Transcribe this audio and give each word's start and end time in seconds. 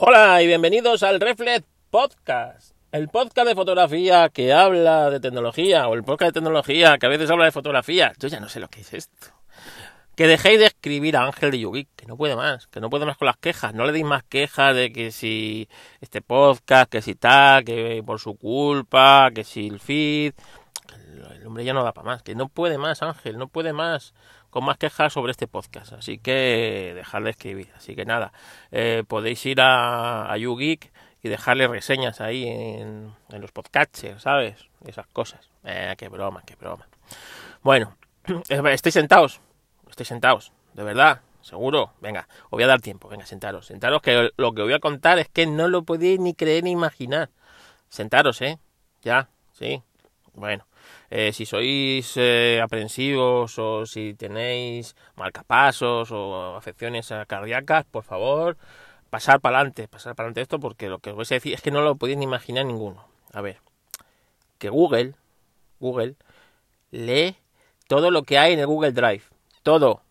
Hola 0.00 0.40
y 0.40 0.46
bienvenidos 0.46 1.02
al 1.02 1.18
Reflex 1.18 1.66
Podcast, 1.90 2.72
el 2.92 3.08
podcast 3.08 3.48
de 3.48 3.56
fotografía 3.56 4.28
que 4.28 4.52
habla 4.52 5.10
de 5.10 5.18
tecnología 5.18 5.88
o 5.88 5.94
el 5.94 6.04
podcast 6.04 6.28
de 6.28 6.40
tecnología 6.40 6.98
que 6.98 7.06
a 7.06 7.08
veces 7.08 7.28
habla 7.28 7.46
de 7.46 7.50
fotografía. 7.50 8.12
Yo 8.20 8.28
ya 8.28 8.38
no 8.38 8.48
sé 8.48 8.60
lo 8.60 8.68
que 8.68 8.82
es 8.82 8.94
esto. 8.94 9.26
Que 10.14 10.28
dejéis 10.28 10.60
de 10.60 10.66
escribir 10.66 11.16
a 11.16 11.24
Ángel 11.24 11.50
de 11.50 11.58
Yugi, 11.58 11.88
que 11.96 12.06
no 12.06 12.16
puede 12.16 12.36
más, 12.36 12.68
que 12.68 12.78
no 12.78 12.90
puede 12.90 13.06
más 13.06 13.16
con 13.16 13.26
las 13.26 13.38
quejas. 13.38 13.74
No 13.74 13.86
le 13.86 13.92
deis 13.92 14.04
más 14.04 14.22
quejas 14.22 14.76
de 14.76 14.92
que 14.92 15.10
si 15.10 15.68
este 16.00 16.22
podcast, 16.22 16.88
que 16.88 17.02
si 17.02 17.16
tal, 17.16 17.64
que 17.64 18.00
por 18.06 18.20
su 18.20 18.36
culpa, 18.36 19.32
que 19.34 19.42
si 19.42 19.66
el 19.66 19.80
feed. 19.80 20.32
El 21.34 21.44
hombre 21.44 21.64
ya 21.64 21.74
no 21.74 21.82
da 21.82 21.92
para 21.92 22.06
más, 22.06 22.22
que 22.22 22.36
no 22.36 22.48
puede 22.48 22.78
más, 22.78 23.02
Ángel, 23.02 23.36
no 23.36 23.48
puede 23.48 23.72
más 23.72 24.14
con 24.50 24.64
más 24.64 24.78
quejas 24.78 25.12
sobre 25.12 25.32
este 25.32 25.46
podcast. 25.46 25.92
Así 25.92 26.18
que 26.18 26.92
dejad 26.94 27.22
de 27.22 27.30
escribir. 27.30 27.70
Así 27.76 27.94
que 27.94 28.04
nada, 28.04 28.32
eh, 28.70 29.04
podéis 29.06 29.44
ir 29.46 29.60
a, 29.60 30.30
a 30.30 30.36
YouGeek 30.36 30.92
y 31.22 31.28
dejarle 31.28 31.66
reseñas 31.66 32.20
ahí 32.20 32.46
en, 32.46 33.14
los 33.30 33.52
podcatchers, 33.52 34.22
¿sabes? 34.22 34.68
Esas 34.86 35.06
cosas. 35.08 35.50
Eh, 35.64 35.94
qué 35.98 36.08
broma, 36.08 36.42
qué 36.46 36.54
broma. 36.54 36.86
Bueno, 37.62 37.96
estáis 38.48 38.94
sentados. 38.94 39.40
Estáis 39.88 40.08
sentados, 40.08 40.52
de 40.74 40.84
verdad. 40.84 41.20
¿Seguro? 41.40 41.92
Venga, 42.00 42.28
os 42.44 42.50
voy 42.50 42.64
a 42.64 42.66
dar 42.66 42.80
tiempo. 42.80 43.08
Venga, 43.08 43.24
sentaros. 43.24 43.66
Sentaros 43.66 44.02
que 44.02 44.30
lo 44.36 44.52
que 44.52 44.62
voy 44.62 44.74
a 44.74 44.80
contar 44.80 45.18
es 45.18 45.28
que 45.28 45.46
no 45.46 45.68
lo 45.68 45.82
podéis 45.82 46.20
ni 46.20 46.34
creer 46.34 46.64
ni 46.64 46.72
imaginar. 46.72 47.30
Sentaros, 47.88 48.42
¿eh? 48.42 48.58
Ya, 49.02 49.30
sí. 49.52 49.82
Bueno, 50.34 50.66
eh, 51.10 51.32
si 51.32 51.46
sois 51.46 52.12
eh, 52.16 52.60
aprensivos 52.62 53.58
o 53.58 53.86
si 53.86 54.14
tenéis 54.14 54.94
marcapasos 55.16 56.10
o 56.12 56.56
afecciones 56.56 57.12
cardíacas, 57.26 57.84
por 57.86 58.04
favor, 58.04 58.56
pasar 59.10 59.40
para 59.40 59.58
adelante, 59.58 59.88
pasar 59.88 60.14
para 60.14 60.26
adelante 60.26 60.42
esto 60.42 60.60
porque 60.60 60.88
lo 60.88 60.98
que 60.98 61.10
os 61.10 61.16
voy 61.16 61.26
a 61.30 61.34
decir 61.34 61.54
es 61.54 61.62
que 61.62 61.70
no 61.70 61.82
lo 61.82 61.96
podéis 61.96 62.18
ni 62.18 62.24
imaginar 62.24 62.66
ninguno. 62.66 63.06
A 63.32 63.40
ver, 63.40 63.60
que 64.58 64.68
Google, 64.68 65.14
Google, 65.80 66.16
lee 66.90 67.36
todo 67.86 68.10
lo 68.10 68.22
que 68.22 68.38
hay 68.38 68.52
en 68.52 68.60
el 68.60 68.66
Google 68.66 68.92
Drive. 68.92 69.24
Todo. 69.62 70.02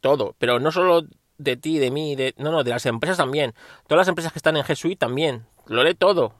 Todo. 0.00 0.34
Pero 0.38 0.60
no 0.60 0.72
solo 0.72 1.02
de 1.38 1.56
ti, 1.56 1.78
de 1.78 1.90
mí, 1.90 2.16
de, 2.16 2.34
no, 2.38 2.50
no, 2.50 2.64
de 2.64 2.70
las 2.70 2.86
empresas 2.86 3.16
también. 3.16 3.54
Todas 3.86 4.00
las 4.00 4.08
empresas 4.08 4.32
que 4.32 4.38
están 4.38 4.56
en 4.56 4.64
G 4.64 4.74
Suite 4.74 4.96
también. 4.96 5.46
Lo 5.66 5.82
lee 5.84 5.94
todo. 5.94 6.34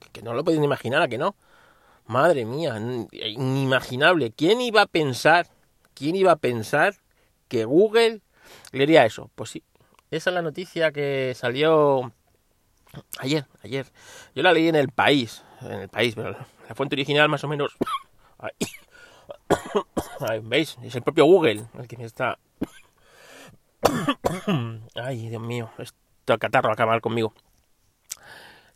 Que, 0.00 0.10
que 0.10 0.22
no 0.22 0.34
lo 0.34 0.44
podéis 0.44 0.60
ni 0.60 0.66
imaginar, 0.66 1.02
¿a 1.02 1.08
que 1.08 1.18
no? 1.18 1.36
Madre 2.06 2.44
mía, 2.44 2.76
inimaginable. 3.12 4.32
¿Quién 4.32 4.60
iba 4.60 4.82
a 4.82 4.86
pensar, 4.86 5.46
quién 5.94 6.16
iba 6.16 6.32
a 6.32 6.36
pensar 6.36 6.94
que 7.48 7.64
Google 7.64 8.20
leería 8.72 9.06
eso? 9.06 9.30
Pues 9.34 9.50
sí, 9.50 9.62
esa 10.10 10.30
es 10.30 10.34
la 10.34 10.42
noticia 10.42 10.92
que 10.92 11.32
salió 11.34 12.12
ayer, 13.18 13.46
ayer. 13.62 13.86
Yo 14.34 14.42
la 14.42 14.52
leí 14.52 14.68
en 14.68 14.76
el 14.76 14.88
país, 14.88 15.42
en 15.62 15.72
el 15.72 15.88
país, 15.88 16.14
pero 16.14 16.32
la 16.68 16.74
fuente 16.74 16.94
original 16.94 17.28
más 17.28 17.44
o 17.44 17.48
menos... 17.48 17.76
Ahí, 20.20 20.40
¿Veis? 20.42 20.76
Es 20.82 20.94
el 20.94 21.02
propio 21.02 21.24
Google 21.24 21.64
el 21.78 21.88
que 21.88 21.96
me 21.96 22.04
está... 22.04 22.38
Ay, 24.94 25.28
Dios 25.28 25.42
mío, 25.42 25.70
esto 25.78 26.38
catarro 26.38 26.68
va 26.68 26.72
a 26.72 26.74
acabar 26.74 27.00
conmigo. 27.00 27.34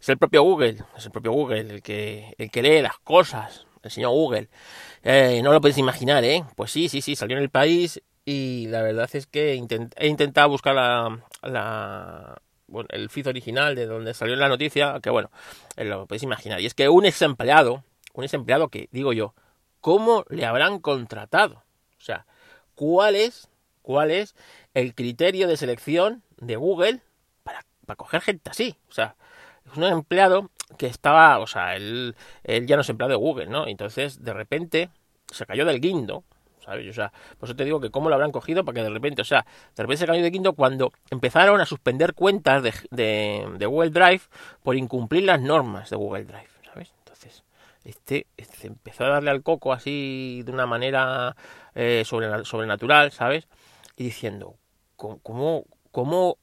Es 0.01 0.09
el 0.09 0.19
propio 0.19 0.43
Google, 0.43 0.79
es 0.97 1.07
el 1.07 1.11
propio 1.11 1.33
Google 1.33 1.61
el 1.61 1.83
que, 1.83 2.35
el 2.39 2.51
que 2.51 2.63
lee 2.63 2.83
las 2.83 2.99
cosas, 2.99 3.67
el 3.83 3.91
señor 3.91 4.13
Google. 4.13 4.49
Eh, 5.03 5.41
no 5.43 5.53
lo 5.53 5.61
podéis 5.61 5.79
imaginar, 5.79 6.25
¿eh? 6.25 6.45
Pues 6.55 6.71
sí, 6.71 6.89
sí, 6.89 7.03
sí, 7.03 7.17
salió 7.17 7.37
en 7.37 7.43
el 7.43 7.51
país 7.51 8.01
y 8.25 8.67
la 8.69 8.83
verdad 8.83 9.09
es 9.13 9.27
que 9.27 9.53
he 9.53 10.07
intentado 10.07 10.49
buscar 10.49 10.75
la, 10.75 11.19
la, 11.43 12.41
bueno, 12.69 12.89
el 12.93 13.11
feed 13.11 13.27
original 13.27 13.75
de 13.75 13.87
donde 13.87 14.15
salió 14.15 14.37
la 14.37 14.49
noticia, 14.49 15.01
que 15.03 15.11
bueno, 15.11 15.31
eh, 15.77 15.85
lo 15.85 16.07
podéis 16.07 16.23
imaginar. 16.23 16.61
Y 16.61 16.67
es 16.67 16.75
que 16.75 16.89
un 16.89 17.05
ex 17.05 17.23
empleado, 17.23 17.83
un 18.13 18.25
ex 18.25 18.35
empleado 18.35 18.69
que, 18.69 18.89
digo 18.93 19.13
yo, 19.13 19.35
¿cómo 19.81 20.25
le 20.29 20.47
habrán 20.47 20.79
contratado? 20.79 21.65
O 21.99 22.01
sea, 22.01 22.27
¿cuál 22.75 23.17
es, 23.17 23.49
cuál 23.83 24.11
es 24.13 24.37
el 24.75 24.95
criterio 24.95 25.49
de 25.49 25.57
selección 25.57 26.23
de 26.37 26.57
Google 26.57 27.01
para, 27.43 27.65
para 27.85 27.97
coger 27.97 28.21
gente 28.21 28.51
así? 28.51 28.77
O 28.89 28.93
sea, 28.93 29.17
es 29.71 29.77
un 29.77 29.85
empleado 29.85 30.51
que 30.77 30.87
estaba, 30.87 31.39
o 31.39 31.47
sea, 31.47 31.77
él, 31.77 32.15
él 32.45 32.67
ya 32.67 32.77
no 32.77 32.83
es 32.83 32.89
empleado 32.89 33.11
de 33.11 33.17
Google, 33.17 33.47
¿no? 33.47 33.67
Entonces, 33.67 34.23
de 34.23 34.33
repente, 34.33 34.91
se 35.27 35.47
cayó 35.47 35.65
del 35.65 35.81
guindo, 35.81 36.25
¿sabes? 36.65 36.89
O 36.89 36.93
sea, 36.93 37.13
por 37.39 37.49
eso 37.49 37.57
te 37.57 37.65
digo 37.65 37.81
que 37.81 37.91
cómo 37.91 38.09
lo 38.09 38.15
habrán 38.15 38.33
cogido 38.33 38.65
para 38.65 38.77
que 38.77 38.83
de 38.83 38.91
repente, 38.91 39.23
o 39.23 39.25
sea, 39.25 39.47
de 39.77 39.83
repente 39.83 39.99
se 39.99 40.07
cayó 40.07 40.23
del 40.23 40.33
guindo 40.33 40.53
cuando 40.53 40.93
empezaron 41.11 41.61
a 41.61 41.67
suspender 41.67 42.15
cuentas 42.15 42.63
de, 42.63 42.75
de, 42.91 43.47
de 43.57 43.67
Google 43.67 43.91
Drive 43.91 44.23
por 44.63 44.77
incumplir 44.77 45.25
las 45.25 45.41
normas 45.41 45.91
de 45.91 45.97
Google 45.97 46.25
Drive, 46.25 46.51
¿sabes? 46.65 46.93
Entonces, 46.99 47.45
este, 47.85 48.27
este 48.37 48.67
empezó 48.67 49.05
a 49.05 49.09
darle 49.09 49.31
al 49.31 49.43
coco 49.43 49.73
así 49.73 50.43
de 50.45 50.53
una 50.53 50.67
manera 50.67 51.37
eh, 51.75 52.03
sobrenatural, 52.05 53.13
¿sabes? 53.13 53.49
Y 53.97 54.05
diciendo, 54.05 54.57
¿cómo, 54.97 55.65
cómo 55.91 56.39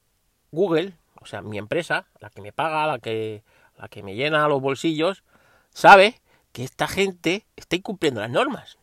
Google 0.50 0.94
o 1.26 1.28
sea, 1.28 1.42
mi 1.42 1.58
empresa, 1.58 2.06
la 2.20 2.30
que 2.30 2.40
me 2.40 2.52
paga, 2.52 2.86
la 2.86 3.00
que, 3.00 3.42
la 3.76 3.88
que 3.88 4.04
me 4.04 4.14
llena 4.14 4.46
los 4.46 4.60
bolsillos, 4.60 5.24
sabe 5.70 6.20
que 6.52 6.62
esta 6.62 6.86
gente 6.86 7.44
está 7.56 7.74
incumpliendo 7.74 8.20
las 8.20 8.30
normas. 8.30 8.78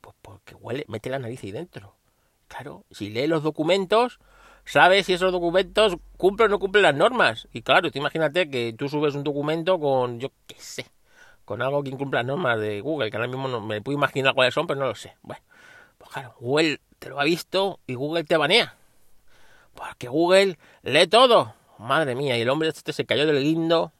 Pues 0.00 0.16
porque 0.22 0.54
huele, 0.54 0.86
mete 0.88 1.10
la 1.10 1.18
nariz 1.18 1.44
ahí 1.44 1.52
dentro. 1.52 1.94
Claro, 2.48 2.84
si 2.90 3.10
lee 3.10 3.26
los 3.26 3.42
documentos, 3.42 4.18
sabe 4.64 5.04
si 5.04 5.12
esos 5.12 5.30
documentos 5.30 5.98
cumplen 6.16 6.46
o 6.46 6.52
no 6.52 6.58
cumplen 6.58 6.84
las 6.84 6.94
normas. 6.94 7.48
Y 7.52 7.60
claro, 7.60 7.90
tú 7.90 7.98
imagínate 7.98 8.48
que 8.48 8.72
tú 8.72 8.88
subes 8.88 9.14
un 9.14 9.22
documento 9.22 9.78
con, 9.78 10.18
yo 10.18 10.30
qué 10.46 10.56
sé, 10.58 10.86
con 11.44 11.60
algo 11.60 11.82
que 11.82 11.90
incumple 11.90 12.20
las 12.20 12.26
normas 12.26 12.58
de 12.58 12.80
Google, 12.80 13.10
que 13.10 13.18
ahora 13.18 13.28
mismo 13.28 13.46
no 13.46 13.60
me 13.60 13.82
puedo 13.82 13.98
imaginar 13.98 14.32
cuáles 14.32 14.54
son, 14.54 14.66
pero 14.66 14.80
no 14.80 14.86
lo 14.86 14.94
sé. 14.94 15.14
Bueno, 15.20 15.42
pues 15.98 16.10
claro, 16.10 16.34
Google 16.40 16.80
te 16.98 17.10
lo 17.10 17.20
ha 17.20 17.24
visto 17.24 17.78
y 17.86 17.92
Google 17.92 18.24
te 18.24 18.38
banea. 18.38 18.74
Porque 19.76 20.08
Google 20.08 20.58
lee 20.82 21.06
todo. 21.06 21.54
Madre 21.78 22.14
mía, 22.14 22.36
y 22.36 22.40
el 22.40 22.48
hombre 22.48 22.68
este 22.68 22.92
se 22.92 23.04
cayó 23.04 23.26
del 23.26 23.42
guindo 23.42 23.92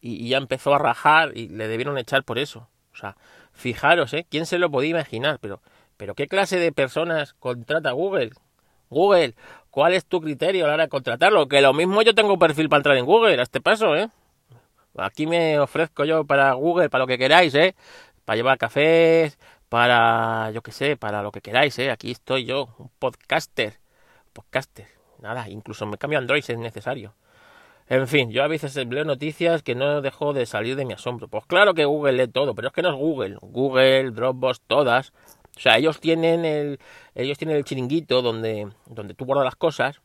y, 0.00 0.28
ya 0.28 0.38
empezó 0.38 0.74
a 0.74 0.78
rajar 0.78 1.30
y 1.36 1.48
le 1.48 1.68
debieron 1.68 1.96
echar 1.96 2.24
por 2.24 2.38
eso. 2.38 2.68
O 2.92 2.96
sea, 2.96 3.16
fijaros, 3.52 4.12
¿eh? 4.12 4.26
¿Quién 4.28 4.44
se 4.44 4.58
lo 4.58 4.70
podía 4.70 4.90
imaginar? 4.90 5.38
Pero, 5.40 5.62
pero 5.96 6.14
¿qué 6.14 6.26
clase 6.26 6.58
de 6.58 6.72
personas 6.72 7.34
contrata 7.34 7.92
Google? 7.92 8.32
Google, 8.90 9.34
¿cuál 9.70 9.94
es 9.94 10.04
tu 10.04 10.20
criterio 10.20 10.64
a 10.64 10.68
la 10.68 10.74
hora 10.74 10.82
de 10.84 10.88
contratarlo? 10.88 11.48
Que 11.48 11.62
lo 11.62 11.72
mismo 11.72 12.02
yo 12.02 12.14
tengo 12.14 12.38
perfil 12.38 12.68
para 12.68 12.78
entrar 12.80 12.96
en 12.96 13.06
Google 13.06 13.38
a 13.38 13.42
este 13.42 13.60
paso, 13.60 13.96
¿eh? 13.96 14.10
Aquí 14.98 15.26
me 15.26 15.58
ofrezco 15.58 16.04
yo 16.04 16.24
para 16.26 16.52
Google, 16.54 16.90
para 16.90 17.04
lo 17.04 17.06
que 17.06 17.16
queráis, 17.16 17.54
¿eh? 17.54 17.74
Para 18.24 18.36
llevar 18.36 18.58
cafés, 18.58 19.38
para, 19.68 20.50
yo 20.50 20.62
qué 20.62 20.72
sé, 20.72 20.96
para 20.96 21.22
lo 21.22 21.32
que 21.32 21.40
queráis, 21.40 21.78
¿eh? 21.78 21.90
Aquí 21.90 22.10
estoy 22.10 22.44
yo, 22.44 22.74
un 22.78 22.90
podcaster. 22.98 23.78
Podcaster 24.32 25.01
nada, 25.22 25.48
incluso 25.48 25.86
me 25.86 25.96
cambio 25.96 26.18
a 26.18 26.20
Android 26.20 26.42
si 26.42 26.52
es 26.52 26.58
necesario. 26.58 27.14
En 27.88 28.08
fin, 28.08 28.30
yo 28.30 28.42
a 28.42 28.48
veces 28.48 28.74
leo 28.76 29.04
noticias 29.04 29.62
que 29.62 29.74
no 29.74 30.00
dejo 30.00 30.32
de 30.32 30.46
salir 30.46 30.76
de 30.76 30.84
mi 30.84 30.94
asombro. 30.94 31.28
Pues 31.28 31.44
claro 31.46 31.74
que 31.74 31.84
Google 31.84 32.12
lee 32.12 32.28
todo, 32.28 32.54
pero 32.54 32.68
es 32.68 32.74
que 32.74 32.82
no 32.82 32.90
es 32.90 32.96
Google. 32.96 33.36
Google, 33.40 34.10
Dropbox, 34.12 34.60
todas. 34.66 35.12
O 35.56 35.60
sea, 35.60 35.76
ellos 35.76 36.00
tienen 36.00 36.44
el, 36.44 36.78
ellos 37.14 37.38
tienen 37.38 37.56
el 37.56 37.64
chiringuito 37.64 38.22
donde, 38.22 38.68
donde 38.86 39.14
tú 39.14 39.24
guardas 39.24 39.44
las 39.44 39.56
cosas. 39.56 40.00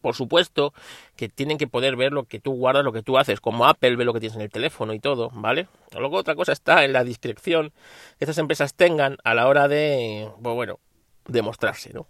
Por 0.00 0.14
supuesto 0.14 0.72
que 1.16 1.28
tienen 1.28 1.58
que 1.58 1.66
poder 1.66 1.96
ver 1.96 2.12
lo 2.12 2.24
que 2.24 2.40
tú 2.40 2.52
guardas, 2.52 2.84
lo 2.84 2.92
que 2.92 3.02
tú 3.02 3.18
haces, 3.18 3.40
como 3.40 3.66
Apple 3.66 3.96
ve 3.96 4.04
lo 4.04 4.14
que 4.14 4.20
tienes 4.20 4.36
en 4.36 4.42
el 4.42 4.50
teléfono 4.50 4.94
y 4.94 5.00
todo, 5.00 5.30
¿vale? 5.34 5.68
Luego 5.98 6.16
otra 6.16 6.34
cosa 6.34 6.52
está 6.52 6.84
en 6.84 6.94
la 6.94 7.04
discreción 7.04 7.72
que 8.18 8.24
esas 8.24 8.38
empresas 8.38 8.74
tengan 8.74 9.18
a 9.24 9.34
la 9.34 9.46
hora 9.46 9.68
de, 9.68 10.30
pues 10.42 10.54
bueno, 10.54 10.78
de 11.26 11.42
mostrarse, 11.42 11.92
¿no? 11.92 12.06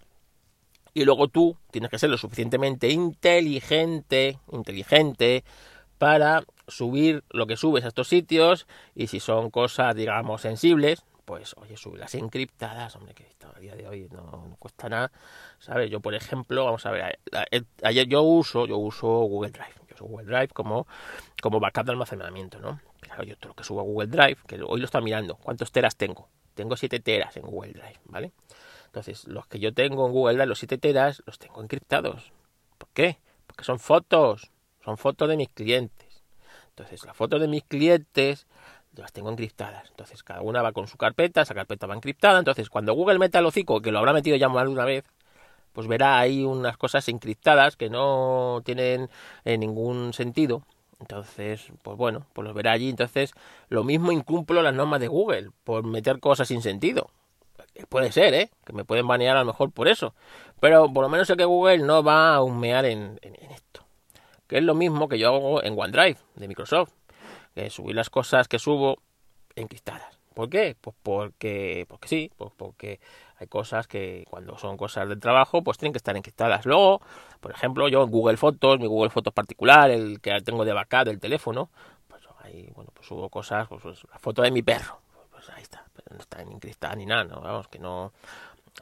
Y 0.94 1.04
luego 1.04 1.28
tú 1.28 1.56
tienes 1.70 1.90
que 1.90 1.98
ser 1.98 2.08
lo 2.08 2.16
suficientemente 2.16 2.88
inteligente, 2.88 4.38
inteligente 4.52 5.44
para 5.98 6.44
subir 6.68 7.24
lo 7.30 7.46
que 7.46 7.56
subes 7.56 7.84
a 7.84 7.88
estos 7.88 8.08
sitios 8.08 8.66
y 8.94 9.08
si 9.08 9.20
son 9.20 9.50
cosas, 9.50 9.94
digamos, 9.94 10.40
sensibles, 10.40 11.04
pues 11.24 11.54
oye, 11.58 11.76
subirlas 11.76 12.14
encriptadas, 12.14 12.94
hombre, 12.96 13.14
que 13.14 13.26
a 13.54 13.58
día 13.58 13.74
de 13.74 13.86
hoy 13.88 14.08
no, 14.10 14.22
no, 14.22 14.56
cuesta 14.58 14.88
nada, 14.88 15.10
¿sabes? 15.58 15.90
Yo, 15.90 16.00
por 16.00 16.14
ejemplo, 16.14 16.64
vamos 16.64 16.84
a 16.86 16.90
ver, 16.90 17.18
ayer 17.82 18.06
yo 18.06 18.22
uso, 18.22 18.66
yo 18.66 18.78
uso 18.78 19.06
Google 19.06 19.50
Drive, 19.50 19.74
yo 19.88 19.94
uso 19.94 20.04
Google 20.04 20.26
Drive 20.26 20.48
como, 20.48 20.86
como 21.42 21.60
backup 21.60 21.86
de 21.86 21.92
almacenamiento, 21.92 22.58
¿no? 22.60 22.80
Claro, 23.00 23.24
yo 23.24 23.36
todo 23.36 23.48
lo 23.48 23.54
que 23.54 23.64
subo 23.64 23.80
a 23.80 23.84
Google 23.84 24.08
Drive, 24.08 24.38
que 24.46 24.60
hoy 24.62 24.80
lo 24.80 24.86
está 24.86 25.00
mirando, 25.00 25.36
¿cuántos 25.36 25.72
teras 25.72 25.96
tengo? 25.96 26.28
Tengo 26.54 26.76
7 26.76 27.00
teras 27.00 27.36
en 27.36 27.42
Google 27.42 27.72
Drive, 27.72 28.00
¿vale? 28.06 28.32
Entonces, 28.94 29.26
los 29.26 29.48
que 29.48 29.58
yo 29.58 29.74
tengo 29.74 30.06
en 30.06 30.12
Google 30.12 30.34
Drive, 30.34 30.46
los 30.46 30.60
7 30.60 30.78
teras, 30.78 31.20
los 31.26 31.40
tengo 31.40 31.60
encriptados. 31.60 32.30
¿Por 32.78 32.88
qué? 32.90 33.18
Porque 33.48 33.64
son 33.64 33.80
fotos, 33.80 34.52
son 34.84 34.98
fotos 34.98 35.28
de 35.28 35.36
mis 35.36 35.48
clientes. 35.48 36.22
Entonces, 36.68 37.04
las 37.04 37.16
fotos 37.16 37.40
de 37.40 37.48
mis 37.48 37.64
clientes 37.64 38.46
las 38.94 39.12
tengo 39.12 39.30
encriptadas. 39.30 39.90
Entonces, 39.90 40.22
cada 40.22 40.42
una 40.42 40.62
va 40.62 40.70
con 40.70 40.86
su 40.86 40.96
carpeta, 40.96 41.42
esa 41.42 41.56
carpeta 41.56 41.88
va 41.88 41.96
encriptada. 41.96 42.38
Entonces, 42.38 42.70
cuando 42.70 42.94
Google 42.94 43.18
meta 43.18 43.40
el 43.40 43.46
hocico, 43.46 43.80
que 43.80 43.90
lo 43.90 43.98
habrá 43.98 44.12
metido 44.12 44.36
ya 44.36 44.48
más 44.48 44.62
de 44.62 44.70
una 44.70 44.84
vez, 44.84 45.02
pues 45.72 45.88
verá 45.88 46.20
ahí 46.20 46.44
unas 46.44 46.76
cosas 46.76 47.08
encriptadas 47.08 47.74
que 47.74 47.90
no 47.90 48.62
tienen 48.64 49.10
eh, 49.44 49.58
ningún 49.58 50.12
sentido. 50.12 50.62
Entonces, 51.00 51.66
pues 51.82 51.96
bueno, 51.96 52.28
pues 52.32 52.46
los 52.46 52.54
verá 52.54 52.70
allí. 52.70 52.90
Entonces, 52.90 53.32
lo 53.70 53.82
mismo 53.82 54.12
incumplo 54.12 54.62
las 54.62 54.72
normas 54.72 55.00
de 55.00 55.08
Google 55.08 55.50
por 55.64 55.84
meter 55.84 56.20
cosas 56.20 56.46
sin 56.46 56.62
sentido. 56.62 57.10
Puede 57.88 58.12
ser, 58.12 58.34
¿eh? 58.34 58.50
Que 58.64 58.72
me 58.72 58.84
pueden 58.84 59.06
banear 59.06 59.36
a 59.36 59.40
lo 59.40 59.46
mejor 59.46 59.72
por 59.72 59.88
eso. 59.88 60.14
Pero 60.60 60.92
por 60.92 61.02
lo 61.02 61.08
menos 61.08 61.26
sé 61.26 61.36
que 61.36 61.44
Google 61.44 61.78
no 61.78 62.02
va 62.02 62.34
a 62.34 62.42
humear 62.42 62.84
en, 62.84 63.18
en 63.22 63.34
esto. 63.50 63.84
Que 64.46 64.58
es 64.58 64.64
lo 64.64 64.74
mismo 64.74 65.08
que 65.08 65.18
yo 65.18 65.28
hago 65.28 65.62
en 65.62 65.78
OneDrive 65.78 66.18
de 66.36 66.48
Microsoft. 66.48 66.92
Que 67.54 67.70
subir 67.70 67.96
las 67.96 68.10
cosas 68.10 68.48
que 68.48 68.58
subo 68.58 68.98
encriptadas. 69.56 70.18
¿Por 70.34 70.50
qué? 70.50 70.76
Pues 70.80 70.96
porque, 71.02 71.86
porque 71.88 72.08
sí, 72.08 72.30
pues 72.36 72.52
porque 72.56 73.00
hay 73.38 73.46
cosas 73.46 73.86
que 73.86 74.24
cuando 74.28 74.58
son 74.58 74.76
cosas 74.76 75.08
del 75.08 75.20
trabajo, 75.20 75.62
pues 75.62 75.78
tienen 75.78 75.92
que 75.92 75.98
estar 75.98 76.16
encriptadas. 76.16 76.66
Luego, 76.66 77.00
por 77.40 77.52
ejemplo, 77.52 77.88
yo 77.88 78.02
en 78.02 78.10
Google 78.10 78.36
Fotos, 78.36 78.80
mi 78.80 78.86
Google 78.86 79.10
Fotos 79.10 79.32
particular, 79.32 79.90
el 79.90 80.20
que 80.20 80.40
tengo 80.42 80.64
de 80.64 80.72
backup 80.72 81.04
del 81.04 81.20
teléfono, 81.20 81.70
pues 82.08 82.22
ahí, 82.42 82.68
bueno, 82.74 82.90
pues 82.92 83.06
subo 83.06 83.28
cosas, 83.28 83.68
pues, 83.68 83.82
pues 83.82 84.02
la 84.10 84.18
foto 84.18 84.42
de 84.42 84.50
mi 84.50 84.62
perro, 84.62 85.00
ahí 85.50 85.62
está, 85.62 85.84
no 86.10 86.18
está 86.18 86.42
encriptada 86.42 86.94
ni 86.96 87.06
nada, 87.06 87.24
¿no? 87.24 87.40
vamos, 87.40 87.68
que 87.68 87.78
no, 87.78 88.12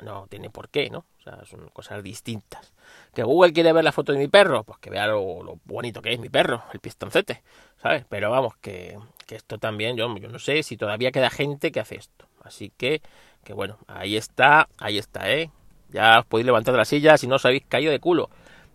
no 0.03 0.27
tiene 0.29 0.51
por 0.51 0.69
qué, 0.69 0.91
¿no? 0.91 1.05
O 1.19 1.23
sea, 1.23 1.45
son 1.45 1.69
cosas 1.69 2.03
distintas. 2.03 2.73
¿Que 3.15 3.23
Google 3.23 3.53
quiere 3.53 3.73
ver 3.73 3.85
la 3.85 3.93
foto 3.93 4.13
de 4.13 4.19
mi 4.19 4.29
perro? 4.29 4.65
Pues 4.65 4.79
que 4.79 4.91
vea 4.91 5.07
lo, 5.07 5.59
bonito 5.65 6.03
que 6.03 6.13
es 6.13 6.19
mi 6.19 6.29
perro, 6.29 6.63
el 6.73 6.81
pistoncete, 6.81 7.43
¿sabes? 7.81 8.05
Pero 8.09 8.31
vamos, 8.31 8.57
que, 8.57 8.99
que 9.27 9.37
esto 9.37 9.59
también, 9.59 9.97
yo, 9.97 10.15
yo 10.17 10.29
no 10.29 10.39
sé 10.39 10.63
si 10.63 10.77
todavía 10.77 11.13
queda 11.13 11.31
gente 11.31 11.73
que 11.73 11.81
hace 11.81 11.97
esto. 11.97 12.27
Así 12.43 12.73
que, 12.77 13.03
que 13.45 13.53
bueno, 13.53 13.79
ahí 13.87 14.17
está, 14.17 14.69
ahí 14.79 14.99
está, 14.99 15.31
¿eh? 15.31 15.51
Ya 15.91 16.21
os 16.21 16.27
podéis 16.27 16.47
levantar 16.47 16.73
de 16.73 16.79
la 16.79 16.85
silla 16.85 17.19
si 17.19 17.27
no 17.27 17.37
os 17.37 17.45
habéis 17.45 17.65
caído 17.67 17.93
de 17.93 18.01
culo. 18.01 18.31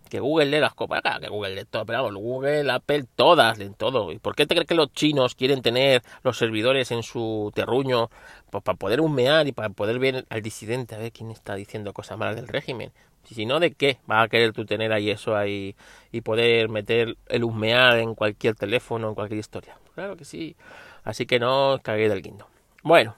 Que 0.08 0.20
Google 0.20 0.46
lee 0.46 0.60
las 0.60 0.74
copas, 0.74 1.02
que 1.20 1.28
Google 1.28 1.54
lee 1.54 1.64
todo, 1.64 1.84
pero 1.86 2.12
Google, 2.12 2.70
Apple, 2.70 3.04
todas 3.14 3.58
leen 3.58 3.74
todo. 3.74 4.12
¿Y 4.12 4.18
por 4.18 4.34
qué 4.34 4.46
te 4.46 4.54
crees 4.54 4.66
que 4.66 4.74
los 4.74 4.92
chinos 4.92 5.34
quieren 5.34 5.62
tener 5.62 6.02
los 6.22 6.38
servidores 6.38 6.90
en 6.90 7.02
su 7.02 7.52
terruño? 7.54 8.10
Pues 8.50 8.62
para 8.64 8.78
poder 8.78 9.00
humear 9.00 9.46
y 9.46 9.52
para 9.52 9.68
poder 9.70 9.98
ver 9.98 10.26
al 10.30 10.42
disidente, 10.42 10.94
a 10.94 10.98
ver 10.98 11.12
quién 11.12 11.30
está 11.30 11.54
diciendo 11.54 11.92
cosas 11.92 12.18
malas 12.18 12.36
del 12.36 12.48
régimen. 12.48 12.92
Si 13.24 13.44
no, 13.44 13.60
¿de 13.60 13.72
qué 13.72 13.98
vas 14.06 14.24
a 14.24 14.28
querer 14.28 14.52
tú 14.52 14.64
tener 14.64 14.92
ahí 14.92 15.10
eso 15.10 15.36
ahí 15.36 15.76
y 16.12 16.22
poder 16.22 16.70
meter 16.70 17.16
el 17.28 17.44
humear 17.44 17.98
en 17.98 18.14
cualquier 18.14 18.54
teléfono, 18.54 19.10
en 19.10 19.14
cualquier 19.14 19.38
historia? 19.38 19.76
Claro 19.94 20.16
que 20.16 20.24
sí. 20.24 20.56
Así 21.04 21.26
que 21.26 21.38
no 21.38 21.74
os 21.74 21.80
caguéis 21.82 22.08
del 22.10 22.22
guindo. 22.22 22.46
Bueno, 22.82 23.14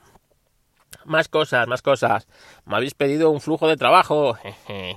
más 1.05 1.29
cosas, 1.29 1.67
más 1.67 1.83
cosas. 1.83 2.29
Me 2.65 2.77
habéis 2.77 2.95
pedido 2.95 3.31
un 3.31 3.41
flujo 3.41 3.69
de 3.69 3.77
trabajo, 3.77 4.37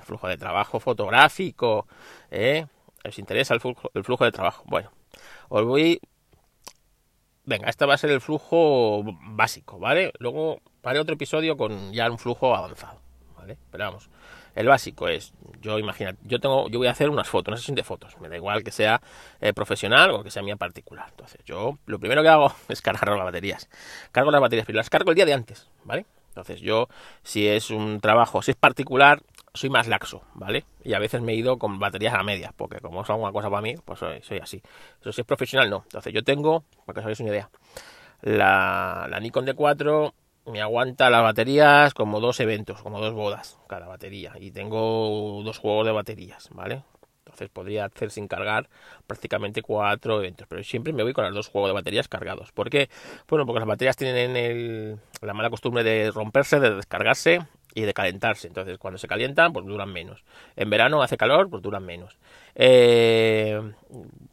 flujo 0.03 0.27
de 0.27 0.37
trabajo 0.37 0.79
fotográfico, 0.79 1.87
¿eh? 2.31 2.65
¿Os 3.05 3.19
interesa 3.19 3.53
el 3.53 3.59
flujo, 3.59 3.91
el 3.93 4.03
flujo 4.03 4.23
de 4.23 4.31
trabajo? 4.31 4.63
Bueno, 4.65 4.91
os 5.49 5.65
voy... 5.65 5.99
Venga, 7.45 7.67
este 7.69 7.85
va 7.85 7.95
a 7.95 7.97
ser 7.97 8.11
el 8.11 8.21
flujo 8.21 9.03
básico, 9.03 9.77
¿vale? 9.77 10.13
Luego 10.19 10.61
haré 10.83 10.99
otro 10.99 11.15
episodio 11.15 11.57
con 11.57 11.91
ya 11.91 12.09
un 12.09 12.17
flujo 12.17 12.55
avanzado, 12.55 13.01
¿vale? 13.37 13.57
Pero 13.69 13.83
vamos, 13.83 14.09
el 14.55 14.67
básico 14.67 15.07
es, 15.07 15.33
yo 15.61 15.79
imagínate, 15.79 16.19
yo 16.23 16.39
tengo, 16.39 16.69
yo 16.69 16.77
voy 16.77 16.87
a 16.87 16.91
hacer 16.91 17.09
unas 17.09 17.27
fotos, 17.27 17.51
una 17.51 17.57
sesión 17.57 17.75
de 17.75 17.83
fotos, 17.83 18.19
me 18.19 18.29
da 18.29 18.35
igual 18.35 18.63
que 18.63 18.71
sea 18.71 19.01
eh, 19.41 19.53
profesional 19.53 20.11
o 20.11 20.23
que 20.23 20.31
sea 20.31 20.43
mía 20.43 20.55
particular. 20.55 21.07
Entonces, 21.09 21.41
yo 21.45 21.77
lo 21.85 21.99
primero 21.99 22.21
que 22.21 22.29
hago 22.29 22.53
es 22.69 22.81
cargar 22.81 23.09
las 23.09 23.25
baterías. 23.25 23.69
Cargo 24.11 24.31
las 24.31 24.41
baterías, 24.41 24.65
pero 24.65 24.77
las 24.77 24.89
cargo 24.89 25.11
el 25.11 25.15
día 25.15 25.25
de 25.25 25.33
antes, 25.33 25.69
¿vale? 25.83 26.05
Entonces, 26.29 26.61
yo, 26.61 26.89
si 27.21 27.47
es 27.47 27.69
un 27.69 27.99
trabajo, 27.99 28.41
si 28.41 28.51
es 28.51 28.57
particular, 28.57 29.21
soy 29.53 29.69
más 29.69 29.87
laxo, 29.87 30.23
¿vale? 30.33 30.65
Y 30.83 30.93
a 30.93 30.99
veces 30.99 31.21
me 31.21 31.33
he 31.33 31.35
ido 31.35 31.59
con 31.59 31.77
baterías 31.77 32.15
a 32.15 32.23
medias, 32.23 32.53
porque 32.57 32.79
como 32.79 33.03
es 33.03 33.09
alguna 33.09 33.31
cosa 33.31 33.49
para 33.51 33.61
mí, 33.61 33.75
pues 33.85 33.99
soy, 33.99 34.21
soy 34.23 34.39
así. 34.39 34.61
Eso 34.99 35.11
si 35.11 35.21
es 35.21 35.27
profesional, 35.27 35.69
no. 35.69 35.83
Entonces, 35.85 36.11
yo 36.11 36.23
tengo, 36.23 36.63
para 36.85 36.95
que 36.95 36.99
os 36.99 37.05
hagáis 37.05 37.19
una 37.19 37.29
idea, 37.29 37.49
la, 38.21 39.07
la 39.09 39.19
Nikon 39.19 39.45
D4 39.45 40.13
me 40.45 40.61
aguanta 40.61 41.09
las 41.09 41.23
baterías 41.23 41.93
como 41.93 42.19
dos 42.19 42.39
eventos, 42.39 42.81
como 42.81 42.99
dos 42.99 43.13
bodas 43.13 43.59
cada 43.67 43.87
batería. 43.87 44.33
Y 44.39 44.51
tengo 44.51 45.41
dos 45.43 45.57
juegos 45.57 45.85
de 45.85 45.91
baterías, 45.91 46.49
¿vale? 46.51 46.83
Entonces 47.19 47.49
podría 47.49 47.85
hacer 47.85 48.11
sin 48.11 48.27
cargar 48.27 48.69
prácticamente 49.07 49.61
cuatro 49.61 50.19
eventos. 50.19 50.47
Pero 50.47 50.63
siempre 50.63 50.93
me 50.93 51.03
voy 51.03 51.13
con 51.13 51.25
los 51.25 51.33
dos 51.33 51.47
juegos 51.47 51.69
de 51.69 51.73
baterías 51.73 52.07
cargados. 52.07 52.51
¿Por 52.51 52.69
qué? 52.69 52.89
Bueno, 53.27 53.45
porque 53.45 53.59
las 53.59 53.67
baterías 53.67 53.95
tienen 53.95 54.35
el, 54.35 54.99
la 55.21 55.33
mala 55.33 55.49
costumbre 55.49 55.83
de 55.83 56.11
romperse, 56.11 56.59
de 56.59 56.75
descargarse 56.75 57.39
y 57.73 57.81
de 57.83 57.93
calentarse. 57.93 58.47
Entonces 58.47 58.77
cuando 58.77 58.97
se 58.97 59.07
calientan, 59.07 59.53
pues 59.53 59.65
duran 59.65 59.91
menos. 59.91 60.23
En 60.55 60.69
verano 60.69 61.01
hace 61.01 61.17
calor, 61.17 61.49
pues 61.49 61.63
duran 61.63 61.85
menos. 61.85 62.17
Eh, 62.55 63.59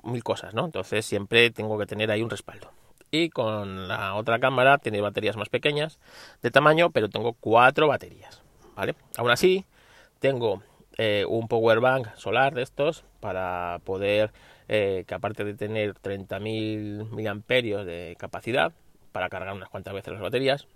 mil 0.02 0.24
cosas, 0.24 0.54
¿no? 0.54 0.66
Entonces 0.66 1.06
siempre 1.06 1.50
tengo 1.50 1.78
que 1.78 1.86
tener 1.86 2.10
ahí 2.10 2.22
un 2.22 2.30
respaldo 2.30 2.72
y 3.10 3.30
con 3.30 3.88
la 3.88 4.14
otra 4.14 4.38
cámara 4.38 4.78
tiene 4.78 5.00
baterías 5.00 5.36
más 5.36 5.48
pequeñas 5.48 5.98
de 6.42 6.50
tamaño, 6.50 6.90
pero 6.90 7.08
tengo 7.08 7.34
cuatro 7.34 7.88
baterías, 7.88 8.42
¿vale? 8.76 8.94
Aún 9.16 9.30
así, 9.30 9.64
tengo 10.18 10.62
eh, 10.96 11.24
un 11.28 11.48
power 11.48 11.80
bank 11.80 12.08
solar 12.16 12.54
de 12.54 12.62
estos 12.62 13.04
para 13.20 13.80
poder, 13.84 14.32
eh, 14.68 15.04
que 15.06 15.14
aparte 15.14 15.44
de 15.44 15.54
tener 15.54 15.94
30.000 15.94 17.10
miliamperios 17.10 17.86
de 17.86 18.16
capacidad 18.18 18.72
para 19.12 19.28
cargar 19.28 19.54
unas 19.54 19.68
cuantas 19.68 19.94
veces 19.94 20.12
las 20.12 20.22
baterías, 20.22 20.66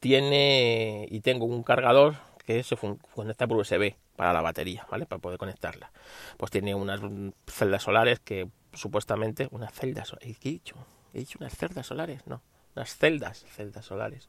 tiene 0.00 1.06
y 1.10 1.20
tengo 1.20 1.46
un 1.46 1.62
cargador 1.62 2.16
que 2.44 2.62
se 2.62 2.76
conecta 3.14 3.46
por 3.46 3.58
USB 3.58 3.94
para 4.14 4.32
la 4.32 4.40
batería, 4.40 4.86
¿vale? 4.90 5.06
Para 5.06 5.20
poder 5.20 5.38
conectarla. 5.38 5.90
Pues 6.36 6.50
tiene 6.50 6.74
unas 6.74 7.00
celdas 7.46 7.82
solares 7.82 8.20
que 8.20 8.48
supuestamente 8.76 9.48
unas 9.50 9.72
celdas 9.72 10.14
¿He 10.20 10.34
dicho? 10.34 10.76
¿He 11.12 11.20
dicho 11.20 11.38
unas 11.40 11.56
celdas 11.56 11.86
solares? 11.86 12.26
No, 12.26 12.42
unas 12.74 12.96
celdas, 12.96 13.44
celdas 13.48 13.84
solares. 13.84 14.28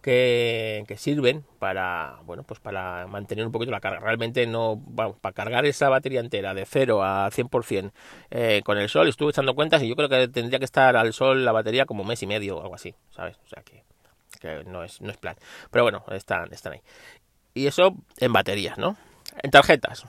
Que, 0.00 0.84
que, 0.88 0.96
sirven 0.96 1.44
para 1.60 2.18
bueno 2.24 2.42
pues 2.42 2.58
para 2.58 3.06
mantener 3.06 3.46
un 3.46 3.52
poquito 3.52 3.70
la 3.70 3.78
carga 3.78 4.00
realmente 4.00 4.44
no 4.48 4.74
vamos 4.84 5.16
para 5.20 5.32
cargar 5.32 5.64
esa 5.64 5.88
batería 5.90 6.18
entera 6.18 6.54
de 6.54 6.66
0 6.66 7.04
a 7.04 7.30
100% 7.30 7.92
eh, 8.32 8.62
con 8.64 8.78
el 8.78 8.88
sol 8.88 9.06
estuve 9.06 9.30
echando 9.30 9.54
cuentas 9.54 9.80
y 9.80 9.88
yo 9.88 9.94
creo 9.94 10.08
que 10.08 10.26
tendría 10.26 10.58
que 10.58 10.64
estar 10.64 10.96
al 10.96 11.12
sol 11.12 11.44
la 11.44 11.52
batería 11.52 11.86
como 11.86 12.02
mes 12.02 12.20
y 12.20 12.26
medio 12.26 12.56
o 12.56 12.62
algo 12.62 12.74
así 12.74 12.96
sabes 13.14 13.38
o 13.44 13.48
sea 13.48 13.62
que, 13.62 13.84
que 14.40 14.64
no 14.64 14.82
es 14.82 15.00
no 15.00 15.12
es 15.12 15.18
plan 15.18 15.36
pero 15.70 15.84
bueno 15.84 16.02
están 16.10 16.52
están 16.52 16.72
ahí 16.72 16.80
y 17.54 17.68
eso 17.68 17.94
en 18.18 18.32
baterías 18.32 18.78
no 18.78 18.96
en 19.40 19.52
tarjetas 19.52 20.04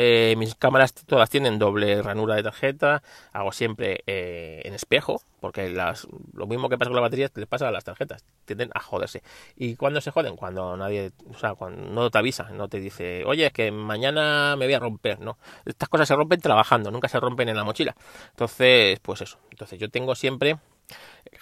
eh, 0.00 0.36
mis 0.36 0.54
cámaras 0.54 0.94
todas 0.94 1.28
tienen 1.28 1.58
doble 1.58 2.00
ranura 2.02 2.36
de 2.36 2.44
tarjeta. 2.44 3.02
Hago 3.32 3.50
siempre 3.50 4.04
eh, 4.06 4.62
en 4.64 4.72
espejo, 4.72 5.20
porque 5.40 5.68
las, 5.70 6.06
lo 6.34 6.46
mismo 6.46 6.68
que 6.68 6.78
pasa 6.78 6.90
con 6.90 6.94
la 6.94 7.00
batería 7.00 7.28
les 7.34 7.48
pasa 7.48 7.66
a 7.66 7.72
las 7.72 7.82
tarjetas. 7.82 8.24
Tienden 8.44 8.70
a 8.74 8.80
joderse. 8.80 9.24
¿Y 9.56 9.74
cuando 9.74 10.00
se 10.00 10.12
joden? 10.12 10.36
Cuando 10.36 10.76
nadie, 10.76 11.10
o 11.28 11.36
sea, 11.36 11.54
cuando 11.56 11.82
no 11.90 12.10
te 12.10 12.18
avisa, 12.18 12.48
no 12.50 12.68
te 12.68 12.78
dice, 12.78 13.24
oye, 13.26 13.46
es 13.46 13.52
que 13.52 13.72
mañana 13.72 14.54
me 14.56 14.66
voy 14.66 14.74
a 14.74 14.78
romper. 14.78 15.18
No, 15.18 15.36
estas 15.64 15.88
cosas 15.88 16.06
se 16.06 16.14
rompen 16.14 16.40
trabajando, 16.40 16.92
nunca 16.92 17.08
se 17.08 17.18
rompen 17.18 17.48
en 17.48 17.56
la 17.56 17.64
mochila. 17.64 17.96
Entonces, 18.30 19.00
pues 19.00 19.22
eso. 19.22 19.38
Entonces 19.50 19.80
yo 19.80 19.90
tengo 19.90 20.14
siempre 20.14 20.58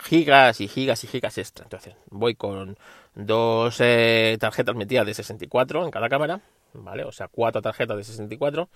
gigas 0.00 0.62
y 0.62 0.68
gigas 0.68 1.04
y 1.04 1.08
gigas 1.08 1.36
extra. 1.36 1.64
Entonces 1.64 1.94
voy 2.08 2.36
con 2.36 2.78
dos 3.14 3.76
eh, 3.80 4.38
tarjetas 4.40 4.74
metidas 4.74 5.04
de 5.04 5.12
64 5.12 5.84
en 5.84 5.90
cada 5.90 6.08
cámara 6.08 6.40
¿vale? 6.84 7.04
O 7.04 7.12
sea, 7.12 7.28
cuatro 7.28 7.62
tarjetas 7.62 7.96
de 7.96 8.04
64 8.04 8.68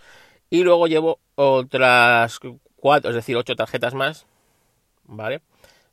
y 0.50 0.62
luego 0.62 0.86
llevo 0.86 1.20
otras 1.36 2.40
cuatro, 2.76 3.10
es 3.10 3.16
decir, 3.16 3.36
ocho 3.36 3.54
tarjetas 3.54 3.94
más, 3.94 4.26
¿vale? 5.04 5.42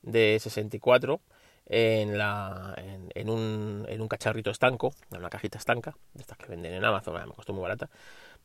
De 0.02 0.40
64 0.40 1.22
en, 1.68 2.18
la, 2.18 2.74
en, 3.14 3.30
un, 3.30 3.86
en 3.88 4.02
un 4.02 4.08
cacharrito 4.08 4.50
estanco, 4.50 4.94
en 5.12 5.20
una 5.20 5.30
cajita 5.30 5.58
estanca, 5.58 5.96
de 6.14 6.22
estas 6.22 6.38
que 6.38 6.48
venden 6.48 6.74
en 6.74 6.86
Amazon, 6.86 7.14
me 7.14 7.34
costó 7.34 7.54
muy 7.54 7.62
barata, 7.62 7.90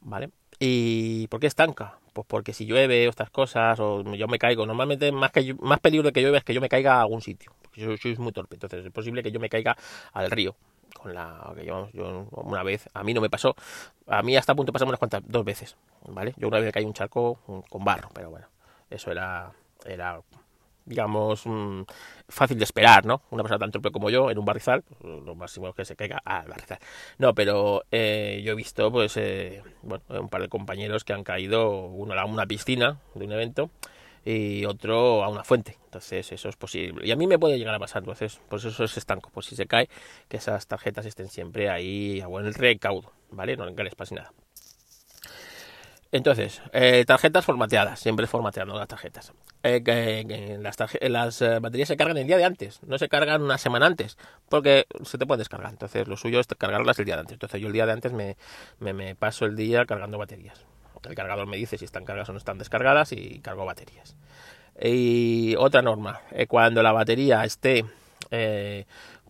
¿vale? 0.01 0.31
¿Y 0.59 1.29
por 1.29 1.41
qué 1.41 1.47
estanca? 1.47 1.99
Pues 2.13 2.27
porque 2.27 2.53
si 2.53 2.67
llueve 2.67 3.07
o 3.07 3.11
estas 3.11 3.31
cosas, 3.31 3.79
o 3.81 4.03
yo 4.15 4.29
me 4.29 4.39
caigo, 4.39 4.67
normalmente 4.67 5.13
más, 5.13 5.31
que, 5.31 5.55
más 5.61 5.81
peligro 5.81 6.13
que 6.13 6.21
llueve 6.21 6.39
es 6.39 6.45
que 6.45 6.55
yo 6.55 6.61
me 6.61 6.69
caiga 6.69 6.97
a 6.97 7.03
algún 7.03 7.23
sitio, 7.23 7.53
porque 7.63 7.81
yo 7.81 7.97
soy 7.97 8.17
muy 8.17 8.33
torpe, 8.33 8.57
entonces 8.57 8.85
es 8.85 8.93
posible 8.93 9.23
que 9.23 9.33
yo 9.33 9.41
me 9.41 9.49
caiga 9.49 9.77
al 10.13 10.31
río, 10.31 10.57
con 11.03 11.15
la 11.15 11.53
que 11.55 11.65
llevamos 11.65 11.93
yo 11.93 12.27
una 12.31 12.63
vez, 12.63 12.89
a 12.95 13.03
mí 13.03 13.13
no 13.15 13.21
me 13.21 13.31
pasó, 13.31 13.55
a 14.07 14.23
mí 14.23 14.37
hasta 14.37 14.53
a 14.53 14.55
punto 14.55 14.73
pasar 14.73 14.89
unas 14.89 14.99
cuantas, 14.99 15.23
dos 15.27 15.45
veces, 15.45 15.77
¿vale? 16.07 16.35
Yo 16.37 16.49
una 16.49 16.59
vez 16.59 16.67
me 16.67 16.73
caí 16.73 16.85
un 16.85 16.95
charco 16.95 17.39
con 17.69 17.85
barro, 17.85 18.09
pero 18.15 18.31
bueno, 18.31 18.47
eso 18.91 19.11
era, 19.11 19.53
era 19.85 20.21
digamos, 20.85 21.47
mm, 21.47 21.83
fácil 22.29 22.59
de 22.59 22.65
esperar, 22.65 23.05
¿no? 23.05 23.23
Una 23.31 23.43
persona 23.43 23.59
tan 23.59 23.71
torpe 23.71 23.91
como 23.91 24.11
yo 24.11 24.31
en 24.31 24.39
un 24.39 24.45
barrizal, 24.45 24.83
pues, 24.83 25.23
lo 25.25 25.35
máximo 25.35 25.69
es 25.69 25.75
que 25.75 25.85
se 25.85 25.97
caiga 25.97 26.21
al 26.25 26.49
barrizal. 26.49 26.79
No, 27.19 27.35
pero 27.35 27.85
eh, 27.91 28.43
yo 28.45 28.53
he 28.53 28.55
visto, 28.55 28.91
pues, 28.91 29.17
eh, 29.17 29.63
bueno, 29.83 30.05
un 30.09 30.29
par 30.29 30.43
de 30.43 30.49
compañeros 30.49 31.05
que 31.05 31.13
han 31.13 31.25
caído, 31.25 31.87
uno 31.87 32.15
a 32.15 32.25
una 32.25 32.47
piscina 32.47 32.99
de 33.15 33.25
un 33.25 33.33
evento, 33.33 33.71
y 34.25 34.65
otro 34.65 35.25
a 35.25 35.29
una 35.29 35.45
fuente. 35.45 35.79
Entonces 35.85 36.33
eso 36.33 36.49
es 36.49 36.57
posible. 36.57 37.07
Y 37.07 37.13
a 37.13 37.17
mí 37.17 37.27
me 37.27 37.39
puede 37.39 37.59
llegar 37.59 37.75
a 37.75 37.79
pasar, 37.79 38.03
entonces 38.03 38.41
pues 38.49 38.65
eso 38.65 38.85
es 38.85 38.97
estanco. 38.97 39.31
Pues 39.33 39.47
si 39.47 39.57
se 39.57 39.67
cae, 39.67 39.89
que 40.29 40.37
esas 40.37 40.67
tarjetas 40.67 41.07
estén 41.07 41.29
siempre 41.29 41.69
ahí 41.71 42.21
a 42.21 42.27
buen 42.27 42.53
recaudo, 42.53 43.13
¿vale? 43.31 43.57
No 43.57 43.67
les 43.71 43.95
pase 43.95 44.15
nada. 44.15 44.33
Entonces, 46.13 46.61
eh, 46.75 47.05
tarjetas 47.07 47.43
formateadas, 47.47 47.99
siempre 47.99 48.27
formateando 48.27 48.79
las 48.79 48.87
tarjetas. 48.87 49.33
Eh, 49.63 50.59
las, 50.61 50.77
las 51.01 51.41
eh, 51.41 51.59
baterías 51.59 51.89
se 51.89 51.97
cargan 51.97 52.19
el 52.19 52.27
día 52.27 52.37
de 52.37 52.45
antes, 52.45 52.83
no 52.83 52.99
se 52.99 53.09
cargan 53.09 53.41
una 53.41 53.57
semana 53.57 53.87
antes, 53.87 54.19
porque 54.51 54.87
se 55.05 55.17
te 55.17 55.25
puede 55.25 55.39
descargar. 55.39 55.71
Entonces, 55.71 56.07
lo 56.09 56.19
suyo 56.19 56.39
es 56.39 56.47
cargarlas 56.59 56.99
el 56.99 57.07
día 57.07 57.15
de 57.15 57.21
antes. 57.23 57.33
Entonces, 57.33 57.63
yo 57.63 57.69
el 57.69 57.73
día 57.73 57.87
de 57.87 57.93
antes 57.93 58.13
me, 58.13 58.37
me, 58.79 59.15
paso 59.15 59.47
el 59.47 59.57
día 59.57 59.87
cargando 59.87 60.19
baterías. 60.19 60.67
El 61.05 61.15
cargador 61.15 61.47
me 61.47 61.57
dice 61.57 61.79
si 61.79 61.85
están 61.85 62.05
cargadas 62.05 62.29
o 62.29 62.33
no 62.33 62.39
están 62.39 62.59
descargadas 62.59 63.13
y 63.13 63.41
cargo 63.41 63.65
baterías. 63.65 64.17
Y 64.81 65.55
otra 65.57 65.83
norma, 65.83 66.21
cuando 66.49 66.83
la 66.83 66.93
batería 66.93 67.45
esté 67.45 67.85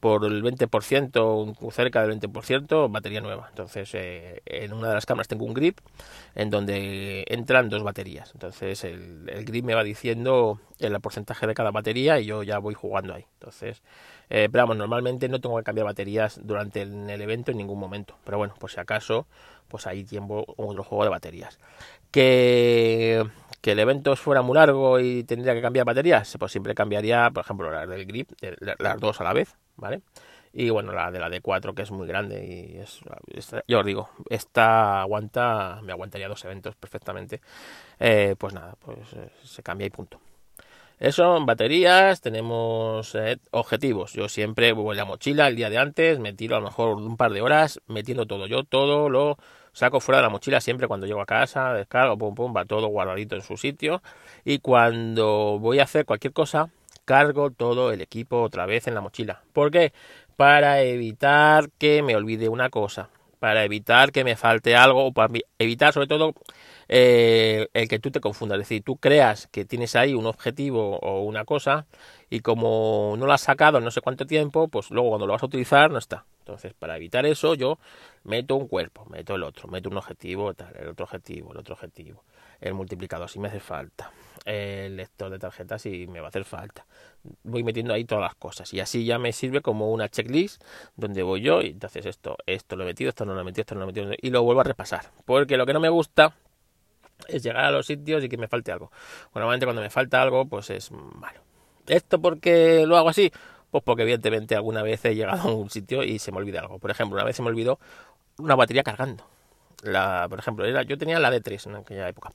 por 0.02 0.24
el 0.24 0.42
20%, 0.42 1.70
cerca 1.70 2.04
del 2.04 2.18
20%, 2.18 2.90
batería 2.90 3.20
nueva. 3.20 3.46
Entonces, 3.50 3.88
eh, 3.94 4.42
en 4.46 4.72
una 4.72 4.88
de 4.88 4.94
las 4.94 5.06
cámaras 5.06 5.28
tengo 5.28 5.44
un 5.44 5.54
grip 5.54 5.78
en 6.34 6.50
donde 6.50 7.24
entran 7.28 7.68
dos 7.68 7.84
baterías. 7.84 8.32
Entonces, 8.34 8.82
el, 8.82 9.44
grip 9.44 9.64
me 9.64 9.74
va 9.74 9.84
diciendo 9.84 10.58
el 10.80 11.00
porcentaje 11.00 11.46
de 11.46 11.54
cada 11.54 11.70
batería 11.70 12.18
y 12.18 12.26
yo 12.26 12.42
ya 12.42 12.58
voy 12.58 12.74
jugando 12.74 13.14
ahí. 13.14 13.26
Entonces, 13.34 13.80
eh, 14.34 14.48
pero 14.50 14.64
vamos, 14.64 14.78
normalmente 14.78 15.28
no 15.28 15.40
tengo 15.40 15.58
que 15.58 15.62
cambiar 15.62 15.86
baterías 15.86 16.40
durante 16.42 16.82
el, 16.82 17.10
el, 17.10 17.20
evento 17.20 17.50
en 17.50 17.58
ningún 17.58 17.78
momento. 17.78 18.16
Pero 18.24 18.38
bueno, 18.38 18.54
por 18.58 18.70
si 18.70 18.80
acaso, 18.80 19.26
pues 19.68 19.86
ahí 19.86 20.04
tiempo 20.04 20.44
otro 20.56 20.82
juego 20.82 21.04
de 21.04 21.10
baterías. 21.10 21.58
Que 22.10 23.24
que 23.62 23.72
el 23.72 23.78
evento 23.78 24.16
fuera 24.16 24.42
muy 24.42 24.56
largo 24.56 24.98
y 24.98 25.22
tendría 25.22 25.54
que 25.54 25.62
cambiar 25.62 25.86
baterías, 25.86 26.36
pues 26.38 26.50
siempre 26.50 26.74
cambiaría, 26.74 27.30
por 27.30 27.44
ejemplo, 27.44 27.70
las 27.70 27.88
del 27.88 28.04
grip, 28.06 28.30
las 28.58 28.98
dos 28.98 29.20
a 29.20 29.24
la 29.24 29.32
vez, 29.32 29.54
¿vale? 29.76 30.02
Y 30.52 30.68
bueno, 30.70 30.92
la 30.92 31.10
de 31.12 31.20
la 31.20 31.30
D4 31.30 31.72
que 31.72 31.82
es 31.82 31.90
muy 31.92 32.06
grande 32.06 32.44
y 32.44 32.78
es, 32.78 33.00
yo 33.68 33.78
os 33.78 33.86
digo, 33.86 34.10
esta 34.28 35.00
aguanta, 35.02 35.80
me 35.82 35.92
aguantaría 35.92 36.28
dos 36.28 36.44
eventos 36.44 36.74
perfectamente. 36.74 37.40
Eh, 38.00 38.34
pues 38.36 38.52
nada, 38.52 38.74
pues 38.80 38.98
eh, 39.14 39.30
se 39.44 39.62
cambia 39.62 39.86
y 39.86 39.90
punto. 39.90 40.20
Eso, 41.02 41.44
baterías, 41.44 42.20
tenemos 42.20 43.16
eh, 43.16 43.38
objetivos. 43.50 44.12
Yo 44.12 44.28
siempre 44.28 44.70
voy 44.72 44.94
a 44.94 44.98
la 44.98 45.04
mochila 45.04 45.48
el 45.48 45.56
día 45.56 45.68
de 45.68 45.76
antes, 45.76 46.20
me 46.20 46.32
tiro 46.32 46.54
a 46.54 46.60
lo 46.60 46.66
mejor 46.66 46.96
un 46.96 47.16
par 47.16 47.32
de 47.32 47.40
horas 47.40 47.80
metiendo 47.88 48.24
todo. 48.26 48.46
Yo 48.46 48.62
todo 48.62 49.10
lo 49.10 49.36
saco 49.72 49.98
fuera 49.98 50.18
de 50.18 50.22
la 50.22 50.28
mochila 50.28 50.60
siempre 50.60 50.86
cuando 50.86 51.08
llego 51.08 51.20
a 51.20 51.26
casa, 51.26 51.74
descargo, 51.74 52.16
pum, 52.16 52.36
pum, 52.36 52.54
va 52.56 52.66
todo 52.66 52.86
guardadito 52.86 53.34
en 53.34 53.42
su 53.42 53.56
sitio. 53.56 54.00
Y 54.44 54.60
cuando 54.60 55.58
voy 55.58 55.80
a 55.80 55.82
hacer 55.82 56.04
cualquier 56.04 56.32
cosa, 56.32 56.70
cargo 57.04 57.50
todo 57.50 57.90
el 57.90 58.00
equipo 58.00 58.40
otra 58.40 58.64
vez 58.66 58.86
en 58.86 58.94
la 58.94 59.00
mochila. 59.00 59.42
¿Por 59.52 59.72
qué? 59.72 59.92
Para 60.36 60.82
evitar 60.82 61.68
que 61.78 62.04
me 62.04 62.14
olvide 62.14 62.48
una 62.48 62.70
cosa, 62.70 63.10
para 63.42 63.64
evitar 63.64 64.12
que 64.12 64.22
me 64.22 64.36
falte 64.36 64.76
algo, 64.76 65.04
o 65.04 65.12
para 65.12 65.34
evitar 65.58 65.92
sobre 65.92 66.06
todo 66.06 66.32
eh, 66.86 67.66
el 67.74 67.88
que 67.88 67.98
tú 67.98 68.12
te 68.12 68.20
confundas. 68.20 68.54
Es 68.54 68.68
decir, 68.68 68.84
tú 68.84 68.98
creas 68.98 69.48
que 69.48 69.64
tienes 69.64 69.96
ahí 69.96 70.14
un 70.14 70.26
objetivo 70.26 70.96
o 70.98 71.22
una 71.22 71.44
cosa 71.44 71.86
y 72.30 72.38
como 72.38 73.16
no 73.18 73.26
lo 73.26 73.32
has 73.32 73.40
sacado 73.40 73.78
en 73.78 73.84
no 73.84 73.90
sé 73.90 74.00
cuánto 74.00 74.26
tiempo, 74.26 74.68
pues 74.68 74.92
luego 74.92 75.08
cuando 75.08 75.26
lo 75.26 75.32
vas 75.32 75.42
a 75.42 75.46
utilizar 75.46 75.90
no 75.90 75.98
está. 75.98 76.24
Entonces, 76.38 76.72
para 76.72 76.96
evitar 76.96 77.26
eso, 77.26 77.56
yo 77.56 77.80
meto 78.22 78.54
un 78.54 78.68
cuerpo, 78.68 79.06
meto 79.06 79.34
el 79.34 79.42
otro, 79.42 79.66
meto 79.66 79.90
un 79.90 79.96
objetivo, 79.96 80.54
tal, 80.54 80.72
el 80.78 80.90
otro 80.90 81.04
objetivo, 81.06 81.50
el 81.50 81.58
otro 81.58 81.74
objetivo, 81.74 82.22
el 82.60 82.74
multiplicador 82.74 83.28
si 83.28 83.40
me 83.40 83.48
hace 83.48 83.58
falta, 83.58 84.12
el 84.44 84.96
lector 84.96 85.30
de 85.30 85.38
tarjetas 85.38 85.82
si 85.82 86.06
me 86.06 86.20
va 86.20 86.26
a 86.26 86.28
hacer 86.28 86.44
falta. 86.44 86.86
Voy 87.44 87.62
metiendo 87.62 87.94
ahí 87.94 88.04
todas 88.04 88.22
las 88.22 88.34
cosas 88.34 88.72
y 88.74 88.80
así 88.80 89.04
ya 89.04 89.18
me 89.18 89.32
sirve 89.32 89.60
como 89.60 89.90
una 89.92 90.08
checklist 90.08 90.62
donde 90.96 91.22
voy 91.22 91.42
yo 91.42 91.62
y 91.62 91.68
entonces 91.68 92.06
esto, 92.06 92.36
esto 92.46 92.76
lo 92.76 92.82
he 92.84 92.86
metido, 92.86 93.10
esto 93.10 93.24
no 93.24 93.34
lo 93.34 93.40
he 93.40 93.44
metido, 93.44 93.62
esto 93.62 93.74
no 93.74 93.80
lo 93.80 93.84
he 93.84 93.92
metido 93.92 94.12
y 94.20 94.30
lo 94.30 94.42
vuelvo 94.42 94.62
a 94.62 94.64
repasar. 94.64 95.10
Porque 95.24 95.56
lo 95.56 95.66
que 95.66 95.72
no 95.72 95.80
me 95.80 95.88
gusta 95.88 96.34
es 97.28 97.42
llegar 97.42 97.64
a 97.64 97.70
los 97.70 97.86
sitios 97.86 98.24
y 98.24 98.28
que 98.28 98.36
me 98.36 98.48
falte 98.48 98.72
algo. 98.72 98.90
Normalmente 99.34 99.66
cuando 99.66 99.82
me 99.82 99.90
falta 99.90 100.20
algo, 100.20 100.46
pues 100.46 100.70
es 100.70 100.90
malo. 100.90 101.40
¿Esto 101.86 102.20
porque 102.20 102.84
lo 102.86 102.96
hago 102.96 103.08
así? 103.08 103.32
Pues 103.70 103.82
porque 103.84 104.02
evidentemente 104.02 104.54
alguna 104.54 104.82
vez 104.82 105.04
he 105.04 105.14
llegado 105.14 105.48
a 105.48 105.54
un 105.54 105.70
sitio 105.70 106.02
y 106.02 106.18
se 106.18 106.32
me 106.32 106.38
olvida 106.38 106.60
algo. 106.60 106.78
Por 106.78 106.90
ejemplo, 106.90 107.16
una 107.16 107.24
vez 107.24 107.36
se 107.36 107.42
me 107.42 107.48
olvidó 107.48 107.78
una 108.38 108.54
batería 108.54 108.82
cargando. 108.82 109.26
La, 109.82 110.26
por 110.28 110.38
ejemplo, 110.38 110.64
era, 110.64 110.82
yo 110.82 110.96
tenía 110.96 111.18
la 111.18 111.30
D3 111.30 111.66
en 111.66 111.76
aquella 111.76 112.08
época. 112.08 112.32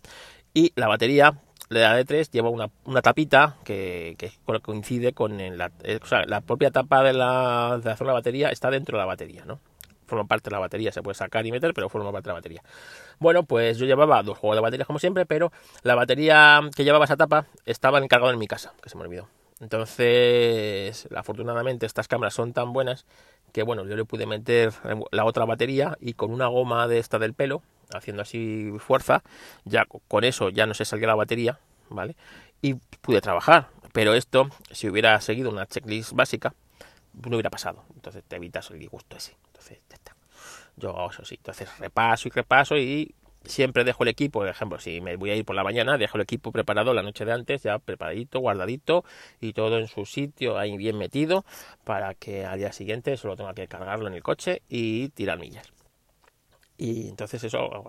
Y 0.54 0.74
la 0.76 0.88
batería 0.88 1.40
de 1.70 1.82
la 1.82 2.00
D3 2.00 2.30
lleva 2.32 2.50
una, 2.50 2.70
una 2.86 3.02
tapita 3.02 3.58
que, 3.64 4.16
que, 4.18 4.32
coincide 4.62 5.14
con 5.14 5.38
la, 5.58 5.72
eh, 5.84 6.00
la 6.26 6.42
propia 6.42 6.72
tapa 6.72 7.04
de 7.04 7.14
la, 7.14 7.80
de 7.82 7.90
la 7.90 7.98
zona 7.98 8.12
de 8.12 8.16
batería 8.16 8.50
está 8.50 8.72
dentro 8.72 8.98
de 8.98 9.02
la 9.02 9.06
batería, 9.06 9.44
¿no? 9.46 9.60
Forma 10.06 10.26
parte 10.26 10.50
de 10.50 10.54
la 10.54 10.60
batería, 10.60 10.94
se 10.94 11.02
puede 11.02 11.16
sacar 11.16 11.46
y 11.46 11.52
meter, 11.52 11.74
pero 11.74 11.90
forma 11.90 12.12
parte 12.14 12.28
de 12.28 12.32
la 12.32 12.36
batería. 12.36 12.64
Bueno, 13.20 13.44
pues 13.44 13.78
yo 13.78 13.86
llevaba 13.86 14.24
dos 14.24 14.38
juegos 14.38 14.56
de 14.56 14.62
baterías 14.62 14.88
como 14.88 15.00
siempre, 15.00 15.26
pero 15.26 15.52
la 15.84 15.96
batería 15.96 16.62
que 16.76 16.86
llevaba 16.86 17.04
esa 17.04 17.18
tapa 17.18 17.48
estaba 17.66 18.00
encargada 18.00 18.32
en 18.32 18.40
mi 18.40 18.48
casa, 18.48 18.74
que 18.82 18.90
se 18.90 18.96
me 18.96 19.04
olvidó. 19.04 19.28
Entonces, 19.60 21.08
afortunadamente 21.16 21.86
estas 21.86 22.08
cámaras 22.08 22.36
son 22.36 22.54
tan 22.54 22.74
buenas 22.74 23.06
que 23.52 23.64
bueno, 23.64 23.86
yo 23.86 23.96
le 23.96 24.06
pude 24.06 24.26
meter 24.26 24.72
la 25.12 25.26
otra 25.26 25.46
batería 25.46 25.98
y 26.00 26.14
con 26.14 26.32
una 26.32 26.48
goma 26.48 26.88
de 26.88 27.00
esta 27.00 27.18
del 27.18 27.34
pelo, 27.34 27.64
haciendo 27.94 28.22
así 28.22 28.72
fuerza, 28.80 29.24
ya 29.66 29.86
con 29.86 30.24
eso 30.24 30.50
ya 30.50 30.66
no 30.66 30.74
se 30.74 30.86
salía 30.86 31.08
la 31.08 31.16
batería, 31.16 31.60
¿vale? 31.90 32.16
Y 32.62 32.76
pude 33.02 33.22
trabajar. 33.22 33.70
Pero 33.94 34.14
esto, 34.14 34.50
si 34.72 34.90
hubiera 34.90 35.20
seguido 35.22 35.50
una 35.50 35.66
checklist 35.66 36.14
básica, 36.14 36.54
no 37.14 37.36
hubiera 37.36 37.50
pasado. 37.50 37.84
Entonces 37.96 38.24
te 38.28 38.36
evitas 38.36 38.70
el 38.72 38.80
disgusto 38.80 39.18
ese. 39.18 39.36
Entonces, 39.48 39.80
ya 39.90 39.96
está. 39.96 40.16
Yo 40.76 41.10
eso 41.12 41.26
sí. 41.26 41.36
Entonces 41.36 41.70
repaso 41.80 42.28
y 42.28 42.32
repaso 42.32 42.78
y 42.78 43.16
siempre 43.44 43.84
dejo 43.84 44.04
el 44.04 44.10
equipo, 44.10 44.40
por 44.40 44.48
ejemplo, 44.48 44.80
si 44.80 45.02
me 45.02 45.16
voy 45.16 45.32
a 45.32 45.36
ir 45.36 45.46
por 45.46 45.56
la 45.56 45.64
mañana, 45.64 45.98
dejo 45.98 46.18
el 46.18 46.24
equipo 46.24 46.52
preparado 46.52 46.94
la 46.94 47.02
noche 47.02 47.26
de 47.26 47.32
antes, 47.32 47.64
ya 47.64 47.80
preparadito, 47.80 48.40
guardadito 48.40 49.04
y 49.42 49.54
todo 49.54 49.80
en 49.80 49.88
su 49.88 50.06
sitio, 50.06 50.58
ahí 50.58 50.78
bien 50.78 50.98
metido, 50.98 51.46
para 51.84 52.14
que 52.14 52.46
al 52.46 52.60
día 52.60 52.72
siguiente 52.74 53.16
solo 53.18 53.36
tenga 53.36 53.54
que 53.54 53.68
cargarlo 53.68 54.08
en 54.08 54.14
el 54.14 54.24
coche 54.24 54.62
y 54.70 55.10
tirar 55.10 55.40
millas. 55.40 55.72
Y 56.78 57.10
entonces 57.10 57.44
eso 57.44 57.58
hago 57.58 57.86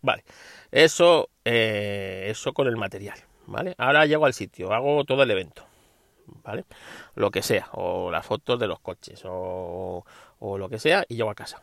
Vale, 0.00 0.24
eso, 0.72 1.28
eh, 1.44 2.26
eso 2.28 2.52
con 2.52 2.66
el 2.66 2.76
material, 2.76 3.18
¿vale? 3.46 3.74
Ahora 3.78 4.04
llego 4.06 4.26
al 4.26 4.34
sitio, 4.34 4.72
hago 4.72 5.04
todo 5.04 5.22
el 5.22 5.30
evento, 5.30 5.64
¿vale? 6.42 6.64
Lo 7.14 7.30
que 7.30 7.42
sea, 7.42 7.68
o 7.72 8.10
las 8.10 8.26
fotos 8.26 8.58
de 8.58 8.66
los 8.66 8.80
coches, 8.80 9.22
o, 9.24 10.04
o 10.40 10.58
lo 10.58 10.68
que 10.68 10.80
sea, 10.80 11.04
y 11.08 11.14
llego 11.14 11.30
a 11.30 11.36
casa. 11.36 11.62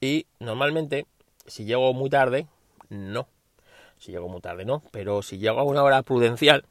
Y 0.00 0.26
normalmente, 0.38 1.06
si 1.46 1.64
llego 1.64 1.92
muy 1.94 2.10
tarde, 2.10 2.46
no. 2.90 3.26
Si 3.98 4.12
llego 4.12 4.28
muy 4.28 4.40
tarde, 4.40 4.64
no. 4.64 4.82
Pero 4.92 5.22
si 5.22 5.38
llego 5.38 5.58
a 5.58 5.64
una 5.64 5.82
hora 5.82 6.02
prudencial, 6.02 6.64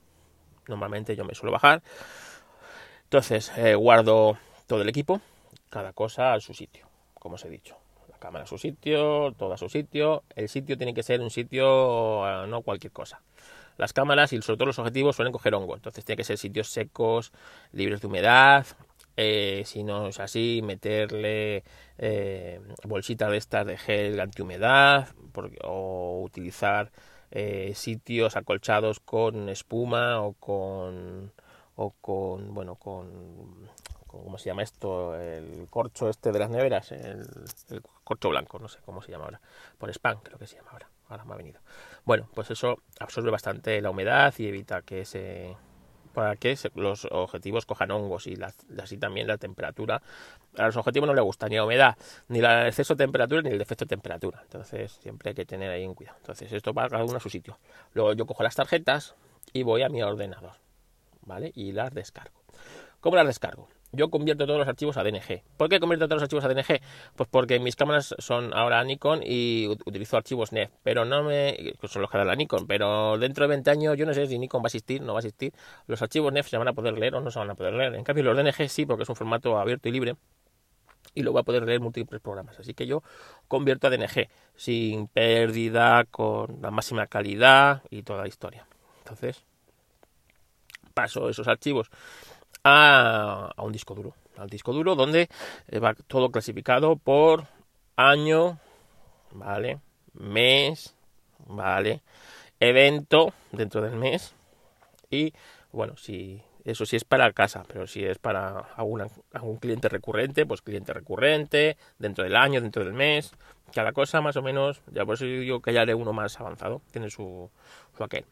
normalmente 0.68 1.16
yo 1.16 1.25
me 1.25 1.36
suelo 1.36 1.52
bajar. 1.52 1.82
Entonces, 3.06 3.52
eh, 3.58 3.75
guardo 3.75 4.38
todo 4.68 4.82
el 4.82 4.90
equipo, 4.90 5.20
cada 5.70 5.94
cosa 5.94 6.34
a 6.34 6.40
su 6.40 6.54
sitio, 6.54 6.88
como 7.16 7.36
os 7.36 7.46
he 7.46 7.50
dicho. 7.50 7.83
Cámara 8.24 8.46
a 8.46 8.48
su 8.48 8.58
sitio, 8.58 9.34
todo 9.38 9.51
a 9.51 9.58
su 9.58 9.68
sitio. 9.68 10.24
El 10.34 10.48
sitio 10.48 10.77
tiene 10.77 10.94
que 10.94 11.03
ser 11.03 11.20
un 11.20 11.30
sitio, 11.30 12.25
eh, 12.25 12.48
no 12.48 12.62
cualquier 12.62 12.94
cosa. 12.94 13.22
Las 13.77 13.92
cámaras 13.92 14.32
y 14.32 14.42
sobre 14.42 14.56
todo 14.56 14.68
los 14.68 14.80
objetivos 14.80 15.18
suelen 15.18 15.34
coger 15.34 15.53
hongo, 15.53 15.75
entonces 15.75 16.06
tiene 16.06 16.15
que 16.15 16.24
ser 16.24 16.38
sitios 16.38 16.70
secos, 16.70 17.34
libres 17.74 18.00
de 18.00 18.08
humedad, 18.08 18.65
eh, 19.18 19.63
si 19.65 19.84
no 19.84 20.08
es 20.08 20.22
así, 20.22 20.62
meterle 20.63 21.65
eh, 21.98 22.62
bolsitas 22.86 23.30
de 23.30 23.38
estas 23.38 23.65
de 23.65 23.77
gel 23.77 24.22
antihumedad 24.22 25.10
o 25.65 26.22
utilizar 26.24 26.92
sitios 27.74 28.38
acolchados 28.38 29.00
con 29.00 29.50
espuma 29.50 30.22
o 30.22 30.34
con 30.34 31.34
o 31.75 31.89
con 32.00 32.53
bueno 32.53 32.75
con, 32.75 33.70
cómo 34.22 34.38
se 34.38 34.50
llama 34.50 34.63
esto 34.63 35.15
el 35.15 35.67
corcho 35.70 36.10
este 36.10 36.32
de 36.32 36.39
las 36.39 36.50
neveras 36.50 36.91
el, 36.91 37.25
corcho 38.03 38.29
blanco 38.29 38.60
no 38.60 38.67
sé 38.67 38.79
cómo 38.86 39.01
se 39.01 39.12
llama 39.12 39.25
ahora 39.25 39.41
por 39.77 39.89
spam 39.89 40.20
creo 40.22 40.38
que 40.38 40.48
se 40.48 40.58
llama 40.58 40.72
ahora 40.72 40.89
ahora 41.10 41.25
me 41.25 41.34
ha 41.34 41.38
venido 41.38 41.62
bueno 42.05 42.29
pues 42.34 42.51
eso 42.51 42.77
absorbe 43.00 43.32
bastante 43.32 43.82
la 43.82 43.89
humedad 43.89 44.34
y 44.38 44.48
evita 44.48 44.82
que 44.82 45.05
se 45.05 45.55
para 46.13 46.36
que 46.36 46.55
los 46.75 47.05
objetivos 47.12 47.65
cojan 47.65 47.91
hongos 47.91 48.27
y 48.27 48.38
así 48.82 48.98
también 48.98 49.27
la 49.27 49.38
temperatura. 49.38 50.01
A 50.58 50.67
los 50.67 50.77
objetivos 50.77 51.08
no 51.08 51.13
les 51.13 51.24
gusta 51.24 51.50
ni 51.50 51.55
la 51.55 51.65
humedad, 51.65 51.98
ni 52.27 52.39
el 52.39 52.67
exceso 52.67 52.93
de 52.96 53.03
temperatura, 53.03 53.41
ni 53.41 53.50
el 53.50 53.58
defecto 53.58 53.86
de 53.86 53.89
temperatura. 53.89 54.41
Entonces 54.43 54.91
siempre 55.01 55.29
hay 55.29 55.36
que 55.36 55.46
tener 55.46 55.72
ahí 55.72 55.86
un 55.86 55.96
cuidado. 55.96 56.17
Entonces 56.20 56.51
esto 56.53 56.74
va 56.74 56.88
cada 56.88 57.03
uno 57.03 57.17
a 57.17 57.20
su 57.20 57.29
sitio. 57.29 57.58
Luego 57.93 58.13
yo 58.13 58.25
cojo 58.25 58.43
las 58.43 58.55
tarjetas 58.55 59.15
y 59.51 59.63
voy 59.63 59.82
a 59.82 59.89
mi 59.89 60.01
ordenador, 60.03 60.53
¿vale? 61.22 61.51
Y 61.55 61.72
las 61.72 61.93
descargo. 61.93 62.39
¿Cómo 63.01 63.15
las 63.17 63.27
descargo? 63.27 63.67
Yo 63.94 64.10
convierto 64.10 64.46
todos 64.46 64.60
los 64.60 64.68
archivos 64.68 64.98
a 64.98 65.04
DNG. 65.04 65.44
¿Por 65.56 65.70
qué 65.70 65.80
convierto 65.80 66.08
todos 66.08 66.22
los 66.22 66.24
archivos 66.24 66.44
a 66.44 66.50
DNG? 66.50 66.82
Pues 67.16 67.30
porque 67.30 67.60
mis 67.60 67.76
cámaras 67.76 68.16
son 68.18 68.54
ahora 68.54 68.84
Nikon 68.84 69.22
y 69.24 69.68
utilizo 69.86 70.18
archivos 70.18 70.52
NEF, 70.52 70.72
pero 70.82 71.06
no 71.06 71.24
me... 71.24 71.76
son 71.84 72.02
los 72.02 72.12
que 72.12 72.18
da 72.18 72.26
la 72.26 72.36
Nikon, 72.36 72.66
pero 72.68 73.18
dentro 73.20 73.46
de 73.46 73.50
20 73.50 73.70
años 73.70 73.98
yo 73.98 74.06
no 74.06 74.14
sé 74.14 74.26
si 74.28 74.40
Nikon 74.40 74.62
va 74.62 74.66
a 74.66 74.68
existir, 74.68 75.02
no 75.02 75.14
va 75.14 75.20
a 75.20 75.22
existir. 75.22 75.54
Los 75.88 76.02
archivos 76.02 76.34
NEF 76.34 76.48
se 76.48 76.58
van 76.58 76.68
a 76.68 76.74
poder 76.74 76.98
leer 76.98 77.16
o 77.16 77.22
no 77.22 77.30
se 77.30 77.40
van 77.40 77.52
a 77.52 77.56
poder 77.56 77.74
leer. 77.74 77.94
En 77.96 78.04
cambio 78.04 78.24
los 78.24 78.36
DNG 78.36 78.68
sí, 78.68 78.86
porque 78.86 79.04
es 79.04 79.10
un 79.10 79.16
formato 79.16 79.58
abierto 79.58 79.88
y 79.88 79.92
libre 79.92 80.16
y 81.16 81.22
lo 81.22 81.32
va 81.32 81.42
a 81.42 81.44
poder 81.44 81.64
leer 81.64 81.80
múltiples 81.80 82.22
programas. 82.22 82.60
Así 82.60 82.74
que 82.74 82.88
yo 82.88 83.04
convierto 83.48 83.88
a 83.88 83.90
DNG 83.92 84.28
sin 84.56 85.08
pérdida, 85.08 86.06
con 86.06 86.62
la 86.62 86.72
máxima 86.72 87.06
calidad 87.08 87.84
y 87.92 88.02
toda 88.02 88.24
la 88.24 88.28
historia. 88.28 88.66
Entonces, 89.00 89.44
paso 90.94 91.30
esos 91.30 91.48
archivos 91.48 91.90
a, 92.63 93.53
un 93.58 93.72
disco 93.72 93.93
duro. 93.93 94.13
Al 94.38 94.50
disco 94.50 94.74
duro 94.74 94.96
donde 94.96 95.29
eh, 95.67 95.79
va 95.79 95.93
todo 95.93 96.32
clasificado 96.32 96.96
por 96.96 97.48
año, 97.96 98.60
¿vale? 99.32 99.79
Mes, 100.13 100.96
¿vale? 101.46 102.01
Evento 102.60 103.34
dentro 103.51 103.82
del 103.82 103.96
mes. 103.96 104.34
Y 105.10 105.34
bueno, 105.72 105.98
si 105.98 106.41
eso 106.63 106.86
sí 106.86 106.96
es 106.96 107.03
para 107.03 107.32
casa, 107.34 107.63
pero 107.67 107.88
si 107.88 108.03
es 108.03 108.17
para 108.17 108.60
algún, 108.75 109.05
algún 109.34 109.58
cliente 109.58 109.89
recurrente, 109.89 110.46
pues 110.46 110.62
cliente 110.62 110.93
recurrente, 110.93 111.77
dentro 112.00 112.24
del 112.24 112.36
año, 112.36 112.62
dentro 112.62 112.84
del 112.84 112.93
mes. 112.93 113.34
Cada 113.74 113.91
cosa 113.91 114.22
más 114.22 114.38
o 114.38 114.41
menos, 114.41 114.82
ya 114.91 115.05
por 115.05 115.15
eso 115.15 115.25
digo 115.25 115.62
que 115.62 115.74
ya 115.74 115.82
haré 115.82 115.93
uno 115.93 116.13
más 116.13 116.39
avanzado, 116.39 116.82
tiene 116.91 117.10
su, 117.10 117.50
su 117.98 118.03
aquel. 118.03 118.25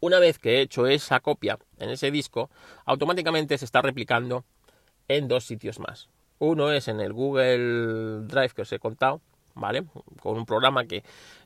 Una 0.00 0.20
vez 0.20 0.38
que 0.38 0.56
he 0.56 0.60
hecho 0.60 0.86
esa 0.86 1.20
copia 1.20 1.58
en 1.78 1.90
ese 1.90 2.10
disco, 2.10 2.50
automáticamente 2.84 3.58
se 3.58 3.64
está 3.64 3.82
replicando 3.82 4.44
en 5.08 5.26
dos 5.26 5.44
sitios 5.44 5.80
más. 5.80 6.08
Uno 6.38 6.70
es 6.70 6.86
en 6.86 7.00
el 7.00 7.12
Google 7.12 8.26
Drive 8.26 8.50
que 8.50 8.62
os 8.62 8.72
he 8.72 8.78
contado, 8.78 9.20
¿vale? 9.54 9.84
Con 10.20 10.36
un 10.36 10.46
programa 10.46 10.84
que 10.84 11.02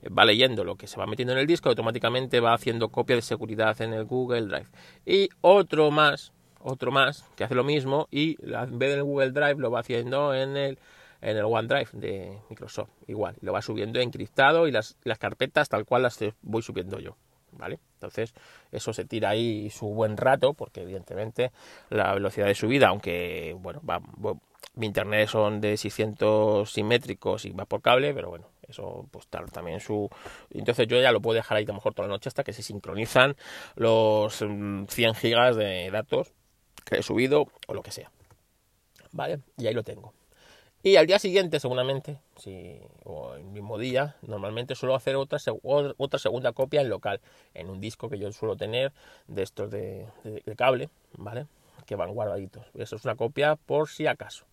va 0.06 0.26
leyendo 0.26 0.64
lo 0.64 0.76
que 0.76 0.86
se 0.86 0.98
va 0.98 1.06
metiendo 1.06 1.32
en 1.32 1.38
el 1.38 1.46
disco 1.46 1.70
automáticamente 1.70 2.40
va 2.40 2.52
haciendo 2.52 2.90
copia 2.90 3.16
de 3.16 3.22
seguridad 3.22 3.80
en 3.80 3.94
el 3.94 4.04
Google 4.04 4.42
Drive. 4.42 4.66
Y 5.06 5.30
otro 5.40 5.90
más, 5.90 6.32
otro 6.60 6.92
más, 6.92 7.24
que 7.36 7.44
hace 7.44 7.54
lo 7.54 7.64
mismo 7.64 8.06
y 8.10 8.36
en 8.42 8.78
vez 8.78 8.90
del 8.90 9.04
Google 9.04 9.30
Drive 9.30 9.56
lo 9.56 9.70
va 9.70 9.80
haciendo 9.80 10.34
en 10.34 10.58
el, 10.58 10.78
en 11.22 11.36
el 11.38 11.44
OneDrive 11.44 11.88
de 11.94 12.38
Microsoft. 12.50 12.90
Igual, 13.06 13.36
lo 13.40 13.54
va 13.54 13.62
subiendo 13.62 13.98
encriptado 13.98 14.68
y 14.68 14.72
las, 14.72 14.98
las 15.04 15.18
carpetas 15.18 15.70
tal 15.70 15.86
cual 15.86 16.02
las 16.02 16.18
voy 16.42 16.60
subiendo 16.60 16.98
yo. 16.98 17.16
¿Vale? 17.52 17.78
Entonces, 17.94 18.34
eso 18.70 18.92
se 18.92 19.04
tira 19.04 19.30
ahí 19.30 19.70
su 19.70 19.86
buen 19.88 20.16
rato, 20.16 20.54
porque 20.54 20.82
evidentemente 20.82 21.52
la 21.88 22.12
velocidad 22.14 22.46
de 22.46 22.54
subida, 22.54 22.88
aunque, 22.88 23.56
bueno, 23.58 23.80
va, 23.88 24.00
mi 24.74 24.86
internet 24.86 25.28
son 25.28 25.60
de 25.60 25.76
600 25.76 26.70
simétricos 26.70 27.44
y 27.44 27.50
va 27.50 27.66
por 27.66 27.82
cable, 27.82 28.14
pero 28.14 28.30
bueno, 28.30 28.48
eso 28.68 29.06
pues 29.10 29.26
tal 29.26 29.50
también 29.50 29.80
su... 29.80 30.08
Entonces 30.50 30.88
yo 30.88 31.00
ya 31.00 31.12
lo 31.12 31.20
puedo 31.20 31.36
dejar 31.36 31.58
ahí 31.58 31.64
a 31.64 31.68
lo 31.68 31.74
mejor 31.74 31.94
toda 31.94 32.08
la 32.08 32.14
noche 32.14 32.28
hasta 32.28 32.44
que 32.44 32.52
se 32.52 32.62
sincronizan 32.62 33.36
los 33.76 34.36
100 34.36 34.86
mm, 34.88 35.14
gigas 35.14 35.56
de 35.56 35.90
datos 35.90 36.32
que 36.84 36.96
he 36.96 37.02
subido 37.02 37.46
o 37.66 37.74
lo 37.74 37.82
que 37.82 37.92
sea. 37.92 38.10
¿Vale? 39.12 39.40
Y 39.58 39.66
ahí 39.66 39.74
lo 39.74 39.82
tengo. 39.82 40.14
Y 40.84 40.96
al 40.96 41.06
día 41.06 41.20
siguiente, 41.20 41.60
seguramente, 41.60 42.18
si, 42.36 42.80
o 43.04 43.34
el 43.34 43.44
mismo 43.44 43.78
día, 43.78 44.16
normalmente 44.22 44.74
suelo 44.74 44.96
hacer 44.96 45.14
otra, 45.14 45.38
otra 45.62 46.18
segunda 46.18 46.52
copia 46.52 46.80
en 46.80 46.88
local, 46.88 47.20
en 47.54 47.70
un 47.70 47.80
disco 47.80 48.08
que 48.08 48.18
yo 48.18 48.32
suelo 48.32 48.56
tener 48.56 48.92
de 49.28 49.42
estos 49.42 49.70
de, 49.70 50.08
cable, 50.56 50.90
¿vale? 51.16 51.46
Que 51.86 51.94
van 51.94 52.12
guardaditos. 52.12 52.66
Eso 52.74 52.96
es 52.96 53.04
una 53.04 53.14
copia 53.14 53.54
por 53.54 53.88
si 53.88 54.08
acaso, 54.08 54.44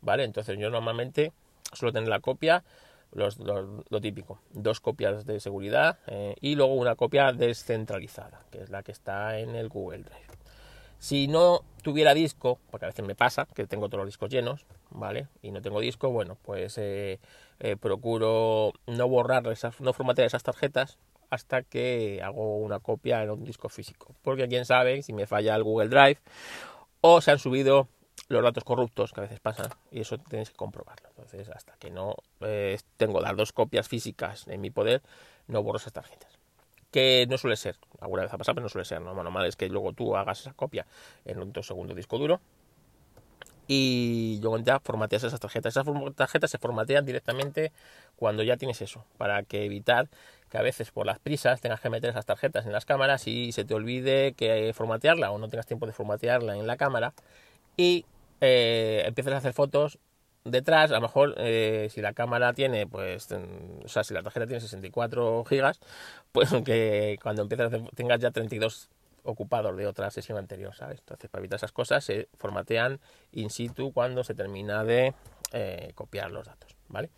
¿vale? 0.00 0.24
Entonces 0.24 0.58
yo 0.58 0.70
normalmente 0.70 1.32
suelo 1.74 1.92
tener 1.92 2.08
la 2.08 2.20
copia, 2.20 2.64
los, 3.12 3.38
lo 3.38 4.00
típico, 4.00 4.40
dos 4.52 4.80
copias 4.80 5.26
de 5.26 5.40
seguridad 5.40 5.98
eh, 6.06 6.36
y 6.40 6.54
luego 6.54 6.72
una 6.72 6.96
copia 6.96 7.32
descentralizada, 7.32 8.40
que 8.50 8.62
es 8.62 8.70
la 8.70 8.82
que 8.82 8.92
está 8.92 9.38
en 9.38 9.54
el 9.54 9.68
Google 9.68 10.04
Drive. 10.04 10.36
Si 10.98 11.28
no 11.28 11.62
tuviera 11.82 12.14
disco, 12.14 12.58
porque 12.70 12.86
a 12.86 12.88
veces 12.88 13.04
me 13.04 13.14
pasa 13.14 13.46
que 13.54 13.66
tengo 13.66 13.88
todos 13.88 14.00
los 14.00 14.08
discos 14.08 14.30
llenos, 14.30 14.66
¿vale? 14.90 15.28
Y 15.42 15.52
no 15.52 15.62
tengo 15.62 15.80
disco, 15.80 16.10
bueno, 16.10 16.36
pues 16.42 16.78
eh, 16.78 17.20
eh, 17.60 17.76
procuro 17.76 18.72
no 18.86 19.08
borrar 19.08 19.46
esas, 19.48 19.80
no 19.80 19.92
formatear 19.92 20.26
esas 20.26 20.42
tarjetas 20.42 20.98
hasta 21.30 21.62
que 21.62 22.20
hago 22.22 22.58
una 22.58 22.80
copia 22.80 23.22
en 23.22 23.30
un 23.30 23.44
disco 23.44 23.68
físico. 23.68 24.14
Porque 24.22 24.48
quién 24.48 24.64
sabe 24.64 25.02
si 25.02 25.12
me 25.12 25.26
falla 25.26 25.54
el 25.54 25.62
Google 25.62 25.88
Drive 25.88 26.18
o 27.00 27.20
se 27.20 27.30
han 27.30 27.38
subido 27.38 27.88
los 28.28 28.42
datos 28.42 28.64
corruptos 28.64 29.12
que 29.12 29.20
a 29.20 29.22
veces 29.22 29.40
pasan 29.40 29.68
y 29.90 30.00
eso 30.00 30.18
tienes 30.18 30.50
que 30.50 30.56
comprobarlo. 30.56 31.08
Entonces, 31.10 31.48
hasta 31.50 31.76
que 31.76 31.90
no 31.90 32.16
eh, 32.40 32.78
tengo 32.96 33.20
las 33.20 33.36
dos 33.36 33.52
copias 33.52 33.88
físicas 33.88 34.48
en 34.48 34.60
mi 34.60 34.70
poder, 34.70 35.02
no 35.46 35.62
borro 35.62 35.78
esas 35.78 35.92
tarjetas 35.92 36.35
que 36.96 37.26
no 37.28 37.36
suele 37.36 37.56
ser, 37.56 37.76
alguna 38.00 38.22
vez 38.22 38.32
ha 38.32 38.38
pasado, 38.38 38.54
pero 38.54 38.64
no 38.64 38.68
suele 38.70 38.86
ser, 38.86 39.02
¿no? 39.02 39.12
normal 39.12 39.44
es 39.44 39.54
que 39.54 39.68
luego 39.68 39.92
tú 39.92 40.16
hagas 40.16 40.40
esa 40.40 40.54
copia 40.54 40.86
en 41.26 41.38
un 41.38 41.52
segundo 41.62 41.94
disco 41.94 42.16
duro 42.16 42.40
y 43.68 44.38
luego 44.40 44.56
ya 44.60 44.80
formateas 44.80 45.24
esas 45.24 45.38
tarjetas. 45.38 45.76
Esas 45.76 45.86
tarjetas 46.14 46.50
se 46.50 46.56
formatean 46.56 47.04
directamente 47.04 47.70
cuando 48.16 48.42
ya 48.42 48.56
tienes 48.56 48.80
eso, 48.80 49.04
para 49.18 49.42
que 49.42 49.66
evitar 49.66 50.08
que 50.48 50.56
a 50.56 50.62
veces 50.62 50.90
por 50.90 51.04
las 51.04 51.18
prisas 51.18 51.60
tengas 51.60 51.82
que 51.82 51.90
meter 51.90 52.08
esas 52.08 52.24
tarjetas 52.24 52.64
en 52.64 52.72
las 52.72 52.86
cámaras 52.86 53.26
y 53.26 53.52
se 53.52 53.66
te 53.66 53.74
olvide 53.74 54.32
que 54.32 54.72
formatearla 54.72 55.30
o 55.32 55.36
no 55.36 55.50
tengas 55.50 55.66
tiempo 55.66 55.84
de 55.84 55.92
formatearla 55.92 56.56
en 56.56 56.66
la 56.66 56.78
cámara 56.78 57.12
y 57.76 58.06
eh, 58.40 59.02
empieces 59.04 59.34
a 59.34 59.36
hacer 59.36 59.52
fotos 59.52 59.98
detrás, 60.46 60.90
a 60.90 60.94
lo 60.94 61.00
mejor 61.02 61.34
eh, 61.38 61.88
si 61.90 62.00
la 62.00 62.12
cámara 62.12 62.52
tiene, 62.52 62.86
pues, 62.86 63.28
o 63.32 63.88
sea, 63.88 64.04
si 64.04 64.14
la 64.14 64.22
tarjeta 64.22 64.46
tiene 64.46 64.60
64 64.60 65.44
gigas, 65.44 65.80
pues 66.32 66.50
que 66.64 67.18
cuando 67.22 67.44
hacer, 67.44 67.82
tengas 67.94 68.20
ya 68.20 68.30
32 68.30 68.88
ocupados 69.24 69.76
de 69.76 69.86
otra 69.86 70.10
sesión 70.10 70.38
anterior, 70.38 70.74
¿sabes? 70.74 71.00
Entonces, 71.00 71.28
para 71.28 71.40
evitar 71.40 71.56
esas 71.56 71.72
cosas, 71.72 72.04
se 72.04 72.28
formatean 72.38 73.00
in 73.32 73.50
situ 73.50 73.92
cuando 73.92 74.24
se 74.24 74.34
termina 74.34 74.84
de 74.84 75.14
eh, 75.52 75.92
copiar 75.94 76.30
los 76.30 76.46
datos, 76.46 76.76
¿vale? 76.88 77.10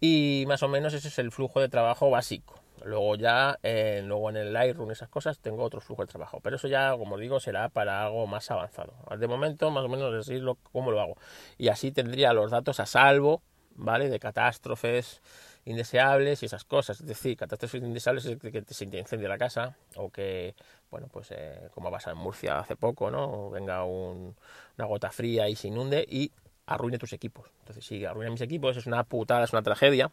Y 0.00 0.44
más 0.48 0.62
o 0.62 0.68
menos 0.68 0.94
ese 0.94 1.08
es 1.08 1.18
el 1.18 1.30
flujo 1.30 1.60
de 1.60 1.68
trabajo 1.68 2.10
básico. 2.10 2.65
Luego 2.86 3.16
ya, 3.16 3.58
eh, 3.64 4.00
luego 4.04 4.30
en 4.30 4.36
el 4.36 4.52
Lightroom, 4.52 4.92
esas 4.92 5.08
cosas, 5.08 5.40
tengo 5.40 5.64
otro 5.64 5.80
flujo 5.80 6.02
de 6.02 6.06
trabajo. 6.06 6.38
Pero 6.40 6.54
eso 6.54 6.68
ya, 6.68 6.96
como 6.96 7.18
digo, 7.18 7.40
será 7.40 7.68
para 7.68 8.04
algo 8.04 8.28
más 8.28 8.48
avanzado. 8.52 8.94
De 9.18 9.26
momento, 9.26 9.72
más 9.72 9.84
o 9.84 9.88
menos, 9.88 10.12
decirlo 10.12 10.56
cómo 10.70 10.92
lo 10.92 11.00
hago. 11.00 11.16
Y 11.58 11.66
así 11.68 11.90
tendría 11.90 12.32
los 12.32 12.52
datos 12.52 12.78
a 12.78 12.86
salvo, 12.86 13.42
¿vale? 13.74 14.08
De 14.08 14.20
catástrofes 14.20 15.20
indeseables 15.64 16.44
y 16.44 16.46
esas 16.46 16.62
cosas. 16.62 17.00
Es 17.00 17.06
decir, 17.06 17.36
catástrofes 17.36 17.82
indeseables 17.82 18.24
es 18.24 18.38
que 18.38 18.64
se 18.68 18.84
incendia 18.84 19.28
la 19.28 19.38
casa 19.38 19.76
o 19.96 20.10
que, 20.10 20.54
bueno, 20.88 21.08
pues 21.10 21.32
eh, 21.32 21.68
como 21.74 21.90
pasa 21.90 22.12
en 22.12 22.18
Murcia 22.18 22.60
hace 22.60 22.76
poco, 22.76 23.10
¿no? 23.10 23.50
Venga 23.50 23.82
una 23.82 24.84
gota 24.86 25.10
fría 25.10 25.48
y 25.48 25.56
se 25.56 25.66
inunde 25.66 26.06
y 26.08 26.30
arruine 26.66 26.98
tus 26.98 27.12
equipos. 27.12 27.50
Entonces, 27.60 27.84
si 27.84 28.04
arruina 28.04 28.30
mis 28.30 28.42
equipos, 28.42 28.76
es 28.76 28.86
una 28.86 29.02
putada, 29.02 29.42
es 29.42 29.52
una 29.52 29.62
tragedia 29.62 30.12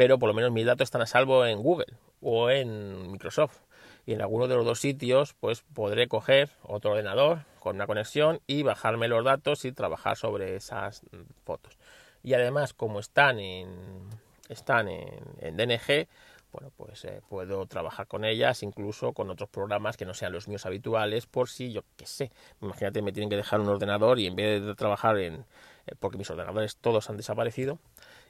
pero 0.00 0.18
por 0.18 0.28
lo 0.28 0.34
menos 0.34 0.50
mis 0.50 0.64
datos 0.64 0.86
están 0.86 1.02
a 1.02 1.06
salvo 1.06 1.44
en 1.44 1.58
Google 1.62 1.92
o 2.22 2.48
en 2.48 3.12
Microsoft. 3.12 3.58
Y 4.06 4.14
en 4.14 4.22
alguno 4.22 4.48
de 4.48 4.54
los 4.54 4.64
dos 4.64 4.80
sitios, 4.80 5.34
pues 5.34 5.62
podré 5.74 6.08
coger 6.08 6.48
otro 6.62 6.92
ordenador 6.92 7.40
con 7.58 7.76
una 7.76 7.86
conexión 7.86 8.40
y 8.46 8.62
bajarme 8.62 9.08
los 9.08 9.22
datos 9.22 9.66
y 9.66 9.72
trabajar 9.72 10.16
sobre 10.16 10.56
esas 10.56 11.02
fotos. 11.44 11.76
Y 12.22 12.32
además, 12.32 12.72
como 12.72 12.98
están 12.98 13.40
en, 13.40 14.08
están 14.48 14.88
en, 14.88 15.58
DNG, 15.58 16.08
bueno, 16.50 16.72
pues 16.78 17.04
eh, 17.04 17.20
puedo 17.28 17.66
trabajar 17.66 18.06
con 18.06 18.24
ellas, 18.24 18.62
incluso 18.62 19.12
con 19.12 19.28
otros 19.28 19.50
programas 19.50 19.98
que 19.98 20.06
no 20.06 20.14
sean 20.14 20.32
los 20.32 20.48
míos 20.48 20.64
habituales, 20.64 21.26
por 21.26 21.50
si 21.50 21.72
yo 21.72 21.82
qué 21.98 22.06
sé. 22.06 22.30
Imagínate, 22.62 23.02
me 23.02 23.12
tienen 23.12 23.28
que 23.28 23.36
dejar 23.36 23.60
un 23.60 23.68
ordenador 23.68 24.18
y 24.18 24.28
en 24.28 24.34
vez 24.34 24.64
de 24.64 24.74
trabajar 24.74 25.18
en. 25.18 25.44
Eh, 25.86 25.94
porque 25.98 26.16
mis 26.16 26.30
ordenadores 26.30 26.78
todos 26.78 27.10
han 27.10 27.18
desaparecido, 27.18 27.78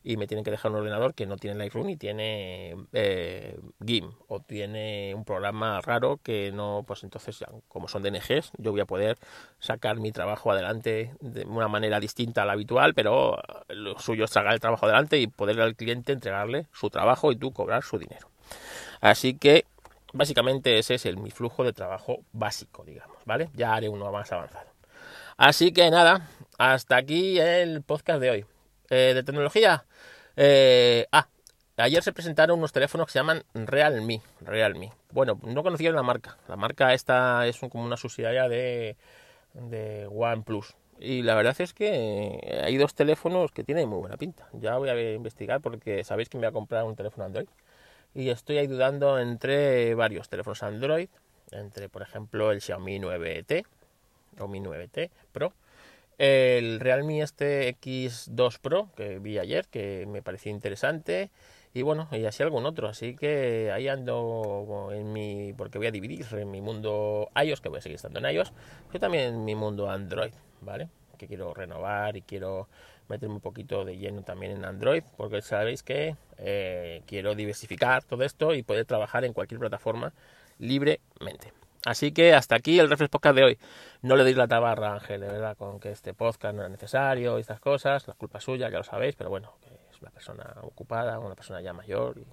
y 0.02 0.16
me 0.16 0.26
tienen 0.26 0.44
que 0.44 0.50
dejar 0.50 0.70
un 0.70 0.78
ordenador 0.78 1.14
que 1.14 1.26
no 1.26 1.36
tiene 1.36 1.58
Lightroom 1.58 1.90
y 1.90 1.96
tiene 1.96 2.76
eh, 2.92 3.58
GIMP 3.84 4.14
o 4.28 4.40
tiene 4.40 5.14
un 5.14 5.24
programa 5.24 5.80
raro 5.80 6.18
que 6.22 6.52
no, 6.52 6.84
pues 6.86 7.04
entonces 7.04 7.44
como 7.68 7.88
son 7.88 8.02
DNGs 8.02 8.52
yo 8.56 8.72
voy 8.72 8.80
a 8.80 8.86
poder 8.86 9.18
sacar 9.58 9.96
mi 9.96 10.12
trabajo 10.12 10.50
adelante 10.50 11.12
de 11.20 11.44
una 11.44 11.68
manera 11.68 12.00
distinta 12.00 12.42
a 12.42 12.44
la 12.46 12.52
habitual, 12.52 12.94
pero 12.94 13.38
lo 13.68 13.98
suyo 13.98 14.24
es 14.24 14.30
sacar 14.30 14.54
el 14.54 14.60
trabajo 14.60 14.86
adelante 14.86 15.18
y 15.18 15.26
poder 15.26 15.60
al 15.60 15.76
cliente 15.76 16.12
entregarle 16.12 16.66
su 16.72 16.88
trabajo 16.88 17.30
y 17.32 17.36
tú 17.36 17.52
cobrar 17.52 17.82
su 17.82 17.98
dinero. 17.98 18.28
Así 19.00 19.34
que 19.34 19.64
básicamente 20.12 20.78
ese 20.78 20.94
es 20.94 21.06
el, 21.06 21.18
mi 21.18 21.30
flujo 21.30 21.64
de 21.64 21.72
trabajo 21.72 22.20
básico, 22.32 22.84
digamos, 22.84 23.18
¿vale? 23.24 23.50
Ya 23.54 23.74
haré 23.74 23.88
uno 23.88 24.10
más 24.10 24.32
avanzado. 24.32 24.66
Así 25.36 25.72
que 25.72 25.90
nada, 25.90 26.28
hasta 26.58 26.96
aquí 26.96 27.38
el 27.38 27.82
podcast 27.82 28.20
de 28.20 28.30
hoy. 28.30 28.49
Eh, 28.90 29.14
de 29.14 29.22
tecnología. 29.22 29.84
Eh, 30.36 31.06
ah, 31.12 31.28
ayer 31.76 32.02
se 32.02 32.12
presentaron 32.12 32.58
unos 32.58 32.72
teléfonos 32.72 33.06
que 33.06 33.12
se 33.12 33.20
llaman 33.20 33.44
Realme. 33.54 34.20
Realme. 34.40 34.92
Bueno, 35.12 35.38
no 35.44 35.62
conocía 35.62 35.92
la 35.92 36.02
marca. 36.02 36.38
La 36.48 36.56
marca 36.56 36.92
esta 36.92 37.46
es 37.46 37.56
como 37.58 37.84
una 37.84 37.96
subsidiaria 37.96 38.48
de, 38.48 38.96
OnePlus. 40.10 40.74
Y 40.98 41.22
la 41.22 41.36
verdad 41.36 41.54
es 41.60 41.72
que 41.72 42.60
hay 42.64 42.76
dos 42.76 42.94
teléfonos 42.94 43.52
que 43.52 43.62
tienen 43.62 43.88
muy 43.88 44.00
buena 44.00 44.16
pinta. 44.16 44.48
Ya 44.54 44.76
voy 44.76 44.88
a 44.88 45.12
investigar 45.14 45.60
porque 45.60 46.02
sabéis 46.02 46.28
que 46.28 46.36
me 46.36 46.42
voy 46.42 46.48
a 46.48 46.52
comprar 46.52 46.84
un 46.84 46.96
teléfono 46.96 47.24
Android. 47.24 47.48
Y 48.12 48.28
estoy 48.30 48.58
ahí 48.58 48.66
dudando 48.66 49.20
entre 49.20 49.94
varios 49.94 50.28
teléfonos 50.28 50.64
Android. 50.64 51.08
Entre, 51.52 51.88
por 51.88 52.02
ejemplo, 52.02 52.50
el 52.50 52.60
Xiaomi 52.60 52.98
9T 52.98 53.64
o 54.40 54.48
Mi 54.48 54.60
9T 54.60 55.10
Pro. 55.32 55.52
El 56.20 56.80
Realme 56.80 57.22
este 57.22 57.74
X2 57.80 58.58
Pro 58.58 58.90
que 58.94 59.18
vi 59.18 59.38
ayer, 59.38 59.66
que 59.68 60.04
me 60.06 60.20
pareció 60.20 60.52
interesante 60.52 61.30
y 61.72 61.80
bueno, 61.80 62.08
y 62.12 62.26
así 62.26 62.42
algún 62.42 62.66
otro. 62.66 62.88
Así 62.88 63.16
que 63.16 63.70
ahí 63.72 63.88
ando 63.88 64.90
en 64.92 65.14
mi. 65.14 65.54
Porque 65.54 65.78
voy 65.78 65.86
a 65.86 65.90
dividir 65.90 66.26
en 66.32 66.50
mi 66.50 66.60
mundo 66.60 67.30
iOS, 67.42 67.62
que 67.62 67.70
voy 67.70 67.78
a 67.78 67.80
seguir 67.80 67.96
estando 67.96 68.18
en 68.18 68.34
iOS, 68.34 68.52
pero 68.88 69.00
también 69.00 69.34
en 69.34 69.44
mi 69.46 69.54
mundo 69.54 69.88
Android, 69.88 70.34
¿vale? 70.60 70.90
Que 71.16 71.26
quiero 71.26 71.54
renovar 71.54 72.18
y 72.18 72.20
quiero 72.20 72.68
meterme 73.08 73.36
un 73.36 73.40
poquito 73.40 73.86
de 73.86 73.96
lleno 73.96 74.22
también 74.22 74.52
en 74.52 74.66
Android, 74.66 75.02
porque 75.16 75.40
sabéis 75.40 75.82
que 75.82 76.16
eh, 76.36 77.00
quiero 77.06 77.34
diversificar 77.34 78.04
todo 78.04 78.24
esto 78.24 78.54
y 78.54 78.62
poder 78.62 78.84
trabajar 78.84 79.24
en 79.24 79.32
cualquier 79.32 79.58
plataforma 79.58 80.12
libremente. 80.58 81.54
Así 81.86 82.12
que 82.12 82.34
hasta 82.34 82.56
aquí 82.56 82.78
el 82.78 82.90
Reflex 82.90 83.10
Podcast 83.10 83.36
de 83.36 83.44
hoy. 83.44 83.58
No 84.02 84.16
le 84.16 84.24
deis 84.24 84.36
la 84.36 84.48
tabarra, 84.48 84.92
Ángel, 84.94 85.20
de 85.20 85.28
verdad, 85.28 85.56
con 85.56 85.80
que 85.80 85.90
este 85.90 86.14
podcast 86.14 86.54
no 86.54 86.60
era 86.60 86.68
necesario 86.68 87.38
y 87.38 87.40
estas 87.40 87.60
cosas. 87.60 88.06
La 88.06 88.14
culpa 88.14 88.40
suya, 88.40 88.68
ya 88.70 88.78
lo 88.78 88.84
sabéis, 88.84 89.14
pero 89.16 89.30
bueno, 89.30 89.54
una 90.00 90.10
persona 90.10 90.44
ocupada, 90.62 91.18
una 91.18 91.34
persona 91.34 91.60
ya 91.60 91.72
mayor 91.72 92.18
y 92.18 92.26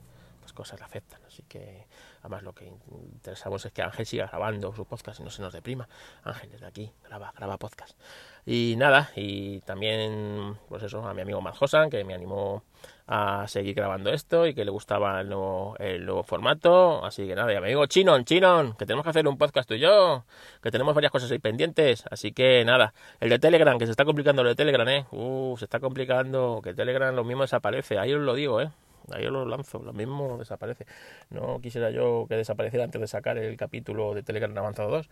las 0.48 0.54
cosas 0.54 0.80
le 0.80 0.86
afectan. 0.86 1.20
Así 1.28 1.44
que 1.44 1.88
además 2.22 2.42
lo 2.42 2.54
que 2.54 2.66
interesamos 2.66 3.66
es 3.66 3.74
que 3.74 3.82
Ángel 3.82 4.06
siga 4.06 4.28
grabando 4.28 4.74
su 4.74 4.86
podcast 4.86 5.20
y 5.20 5.24
no 5.24 5.30
se 5.30 5.42
nos 5.42 5.52
deprima. 5.52 5.90
Ángel 6.24 6.50
desde 6.52 6.66
aquí 6.66 6.90
graba, 7.04 7.34
graba 7.36 7.58
podcast. 7.58 8.00
Y 8.46 8.76
nada, 8.78 9.12
y 9.18 9.60
también 9.62 10.58
pues 10.70 10.84
eso, 10.84 11.06
a 11.06 11.14
mi 11.14 11.22
amigo 11.22 11.42
Marjosan 11.42 11.90
que 11.90 12.02
me 12.06 12.14
animó 12.14 12.64
a 13.08 13.46
seguir 13.50 13.76
grabando 13.76 14.10
esto 14.10 14.48
y 14.48 14.54
que 14.54 14.64
le 14.64 14.72
gustaba 14.72 15.20
el 15.20 15.28
nuevo, 15.28 15.76
el 15.80 16.06
nuevo 16.06 16.24
formato. 16.24 17.04
Así 17.04 17.28
que 17.28 17.36
nada, 17.36 17.52
y 17.52 17.58
a 17.58 17.60
mi 17.60 17.68
amigo 17.68 17.86
Chinon, 17.88 18.24
Chinon, 18.24 18.72
que 18.78 18.86
tenemos 18.86 19.04
que 19.04 19.10
hacer 19.10 19.28
un 19.28 19.38
podcast 19.38 19.68
tú 19.68 19.76
y 19.76 19.80
yo, 19.80 20.24
que 20.64 20.72
tenemos 20.72 20.96
varias 20.96 21.12
cosas 21.12 21.30
ahí 21.30 21.40
pendientes. 21.40 22.06
Así 22.10 22.32
que 22.32 22.64
nada, 22.64 22.94
el 23.20 23.28
de 23.28 23.38
Telegram, 23.38 23.78
que 23.78 23.86
se 23.86 23.92
está 23.92 24.06
complicando 24.06 24.44
el 24.44 24.48
de 24.48 24.56
Telegram, 24.56 24.88
eh. 24.88 25.06
Uh, 25.12 25.58
se 25.58 25.66
está 25.66 25.82
complicando, 25.82 26.62
que 26.64 26.74
Telegram 26.74 27.14
lo 27.14 27.26
mismo 27.26 27.42
desaparece, 27.42 28.00
ahí 28.00 28.14
os 28.14 28.22
lo 28.22 28.34
digo, 28.34 28.62
eh. 28.62 28.70
Ahí 29.12 29.26
lo 29.26 29.46
lanzo, 29.46 29.80
lo 29.80 29.94
mismo 29.94 30.38
desaparece. 30.38 30.86
No 31.30 31.60
quisiera 31.62 31.90
yo 31.92 32.26
que 32.28 32.36
desapareciera 32.36 32.84
antes 32.86 33.02
de 33.02 33.08
sacar 33.08 33.38
el 33.38 33.56
capítulo 33.58 34.14
de 34.14 34.24
Telegram 34.24 34.58
Avanzado 34.58 34.90
2, 34.90 35.10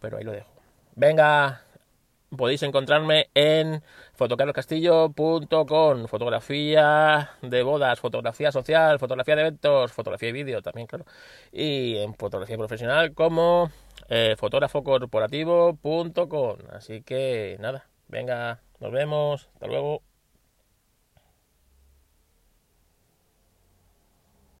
pero 0.00 0.18
ahí 0.18 0.24
lo 0.24 0.32
dejo. 0.32 0.50
Venga, 0.96 1.62
podéis 2.36 2.62
encontrarme 2.62 3.30
en 3.34 3.82
fotocarloscastillo.com, 4.14 6.06
fotografía 6.06 7.30
de 7.42 7.62
bodas, 7.62 8.00
fotografía 8.00 8.52
social, 8.52 8.98
fotografía 8.98 9.36
de 9.36 9.42
eventos, 9.42 9.92
fotografía 9.92 10.28
y 10.30 10.32
vídeo 10.32 10.62
también, 10.62 10.86
claro, 10.86 11.04
y 11.52 11.96
en 11.98 12.14
fotografía 12.14 12.56
profesional 12.58 13.14
como 13.14 13.70
eh, 14.08 14.34
fotógrafocorporativo.com. 14.36 16.58
Así 16.72 17.02
que 17.02 17.56
nada, 17.60 17.86
venga, 18.08 18.60
nos 18.80 18.92
vemos, 18.92 19.48
hasta 19.54 19.66
luego. 19.66 20.02